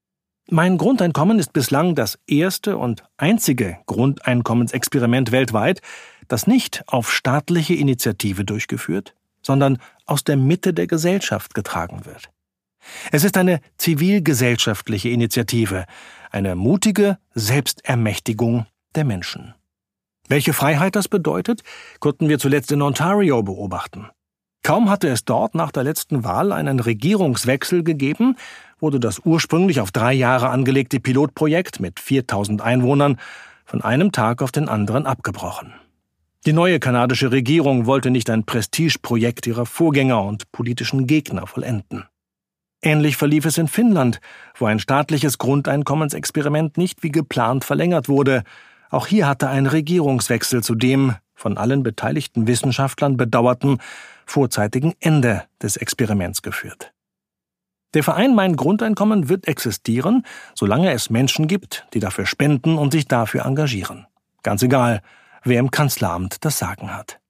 Mein 0.51 0.79
Grundeinkommen 0.79 1.39
ist 1.39 1.53
bislang 1.53 1.95
das 1.95 2.19
erste 2.27 2.77
und 2.77 3.05
einzige 3.19 3.79
Grundeinkommensexperiment 3.87 5.31
weltweit, 5.31 5.81
das 6.27 6.49
nicht 6.49 6.83
auf 6.89 7.13
staatliche 7.13 7.75
Initiative 7.75 8.45
durchgeführt, 8.45 9.15
sondern 9.45 9.79
aus 10.07 10.25
der 10.25 10.37
Mitte 10.37 10.75
der 10.75 10.87
Gesellschaft 10.87 11.55
getragen 11.55 12.05
wird. 12.05 12.31
Es 13.13 13.25
ist 13.25 13.37
eine 13.37 13.61
zivilgesellschaftliche 13.79 15.09
Initiative, 15.09 15.87
eine 16.31 16.55
mutige 16.55 17.19
Selbstermächtigung 17.35 18.67
der 18.95 19.05
Menschen. 19.05 19.55
Welche 20.29 20.53
Freiheit 20.53 20.97
das 20.97 21.09
bedeutet, 21.09 21.63
konnten 22.01 22.29
wir 22.29 22.39
zuletzt 22.39 22.73
in 22.73 22.83
Ontario 22.83 23.43
beobachten. 23.43 24.09
Kaum 24.63 24.89
hatte 24.89 25.09
es 25.09 25.27
dort 25.27 25.55
nach 25.55 25.71
der 25.71 25.85
letzten 25.85 26.25
Wahl 26.25 26.51
einen 26.51 26.81
Regierungswechsel 26.81 27.85
gegeben, 27.85 28.37
wurde 28.81 28.99
das 28.99 29.21
ursprünglich 29.25 29.81
auf 29.81 29.93
drei 29.93 30.15
Jahre 30.15 30.49
angelegte 30.49 31.01
Pilotprojekt 31.01 31.81
mit 31.81 32.01
4000 32.01 32.63
Einwohnern 32.63 33.19
von 33.67 33.83
einem 33.83 34.13
Tag 34.13 34.41
auf 34.41 34.53
den 34.53 34.69
anderen 34.69 35.05
abgebrochen. 35.05 35.75
Die 36.47 36.53
neue 36.53 36.79
kanadische 36.79 37.33
Regierung 37.33 37.87
wollte 37.87 38.11
nicht 38.11 38.29
ein 38.29 38.45
Prestigeprojekt 38.45 39.47
ihrer 39.47 39.65
Vorgänger 39.65 40.23
und 40.23 40.53
politischen 40.53 41.07
Gegner 41.07 41.47
vollenden. 41.47 42.05
Ähnlich 42.83 43.17
verlief 43.17 43.47
es 43.47 43.57
in 43.57 43.67
Finnland, 43.67 44.21
wo 44.59 44.67
ein 44.67 44.79
staatliches 44.79 45.39
Grundeinkommensexperiment 45.39 46.77
nicht 46.77 47.03
wie 47.03 47.11
geplant 47.11 47.65
verlängert 47.65 48.11
wurde. 48.11 48.43
Auch 48.91 49.07
hier 49.07 49.27
hatte 49.27 49.49
ein 49.49 49.67
Regierungswechsel 49.67 50.63
zu 50.63 50.75
dem 50.75 51.15
von 51.35 51.57
allen 51.57 51.83
beteiligten 51.83 52.47
Wissenschaftlern 52.47 53.17
bedauerten 53.17 53.79
vorzeitigen 54.27 54.93
Ende 55.01 55.45
des 55.63 55.79
Experiments 55.79 56.43
geführt. 56.43 56.93
Der 57.95 58.03
Verein 58.03 58.35
Mein 58.35 58.57
Grundeinkommen 58.57 59.31
wird 59.31 59.49
existieren, 59.49 60.27
solange 60.55 60.93
es 60.93 61.09
Menschen 61.09 61.49
gibt, 61.49 61.87
die 61.95 62.01
dafür 62.01 62.27
spenden 62.27 62.77
und 62.77 62.93
sich 62.93 63.09
dafür 63.09 63.47
engagieren. 63.47 64.07
Ganz 64.43 64.63
egal, 64.63 65.01
wer 65.45 65.61
im 65.61 65.71
Kanzleramt 65.71 66.45
das 66.45 66.59
Sagen 66.59 66.95
hat. 66.95 67.21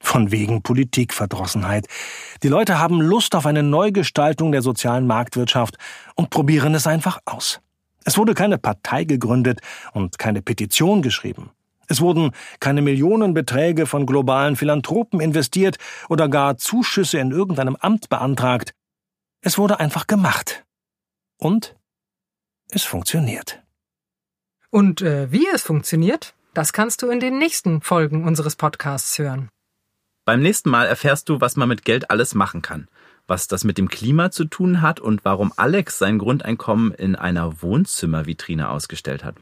Von 0.00 0.30
wegen 0.30 0.62
Politikverdrossenheit. 0.62 1.86
Die 2.42 2.48
Leute 2.48 2.78
haben 2.78 3.00
Lust 3.00 3.34
auf 3.34 3.46
eine 3.46 3.62
Neugestaltung 3.62 4.52
der 4.52 4.62
sozialen 4.62 5.06
Marktwirtschaft 5.06 5.76
und 6.14 6.30
probieren 6.30 6.74
es 6.74 6.86
einfach 6.86 7.20
aus. 7.24 7.60
Es 8.04 8.18
wurde 8.18 8.34
keine 8.34 8.58
Partei 8.58 9.04
gegründet 9.04 9.60
und 9.92 10.18
keine 10.18 10.42
Petition 10.42 11.00
geschrieben. 11.00 11.50
Es 11.86 12.00
wurden 12.00 12.32
keine 12.60 12.82
Millionenbeträge 12.82 13.86
von 13.86 14.06
globalen 14.06 14.56
Philanthropen 14.56 15.20
investiert 15.20 15.76
oder 16.08 16.28
gar 16.28 16.56
Zuschüsse 16.56 17.18
in 17.18 17.30
irgendeinem 17.30 17.76
Amt 17.76 18.08
beantragt. 18.08 18.74
Es 19.40 19.58
wurde 19.58 19.80
einfach 19.80 20.06
gemacht. 20.06 20.64
Und 21.38 21.76
es 22.70 22.84
funktioniert. 22.84 23.62
Und 24.70 25.02
äh, 25.02 25.30
wie 25.30 25.46
es 25.52 25.62
funktioniert, 25.62 26.34
das 26.54 26.72
kannst 26.72 27.02
du 27.02 27.10
in 27.10 27.20
den 27.20 27.38
nächsten 27.38 27.80
Folgen 27.80 28.24
unseres 28.24 28.56
Podcasts 28.56 29.18
hören. 29.18 29.48
Beim 30.24 30.40
nächsten 30.40 30.70
Mal 30.70 30.86
erfährst 30.86 31.28
du, 31.28 31.40
was 31.40 31.56
man 31.56 31.68
mit 31.68 31.84
Geld 31.84 32.10
alles 32.10 32.34
machen 32.34 32.62
kann, 32.62 32.88
was 33.26 33.46
das 33.46 33.64
mit 33.64 33.76
dem 33.76 33.88
Klima 33.88 34.30
zu 34.30 34.46
tun 34.46 34.80
hat 34.80 35.00
und 35.00 35.24
warum 35.24 35.52
Alex 35.56 35.98
sein 35.98 36.18
Grundeinkommen 36.18 36.92
in 36.92 37.16
einer 37.16 37.60
Wohnzimmervitrine 37.60 38.70
ausgestellt 38.70 39.24
hat. 39.24 39.34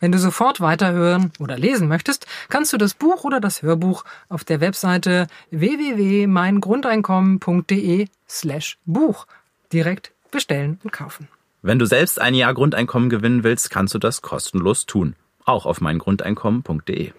Wenn 0.00 0.12
du 0.12 0.18
sofort 0.18 0.60
weiterhören 0.60 1.32
oder 1.40 1.58
lesen 1.58 1.88
möchtest, 1.88 2.26
kannst 2.48 2.72
du 2.72 2.78
das 2.78 2.94
Buch 2.94 3.24
oder 3.24 3.40
das 3.40 3.62
Hörbuch 3.62 4.04
auf 4.28 4.44
der 4.44 4.60
Webseite 4.60 5.26
www.meingrundeinkommen.de 5.50 8.06
slash 8.28 8.78
Buch 8.84 9.26
direkt 9.72 10.12
bestellen 10.30 10.78
und 10.84 10.92
kaufen. 10.92 11.26
Wenn 11.62 11.78
du 11.78 11.86
selbst 11.86 12.20
ein 12.20 12.34
Jahr 12.34 12.52
Grundeinkommen 12.54 13.10
gewinnen 13.10 13.42
willst, 13.42 13.70
kannst 13.70 13.94
du 13.94 13.98
das 13.98 14.22
kostenlos 14.22 14.86
tun. 14.86 15.16
Auch 15.44 15.66
auf 15.66 15.80
meingrundeinkommen.de. 15.80 17.12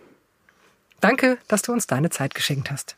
Danke, 0.99 1.37
dass 1.47 1.61
du 1.61 1.71
uns 1.71 1.87
deine 1.87 2.09
Zeit 2.09 2.33
geschenkt 2.33 2.71
hast. 2.71 2.95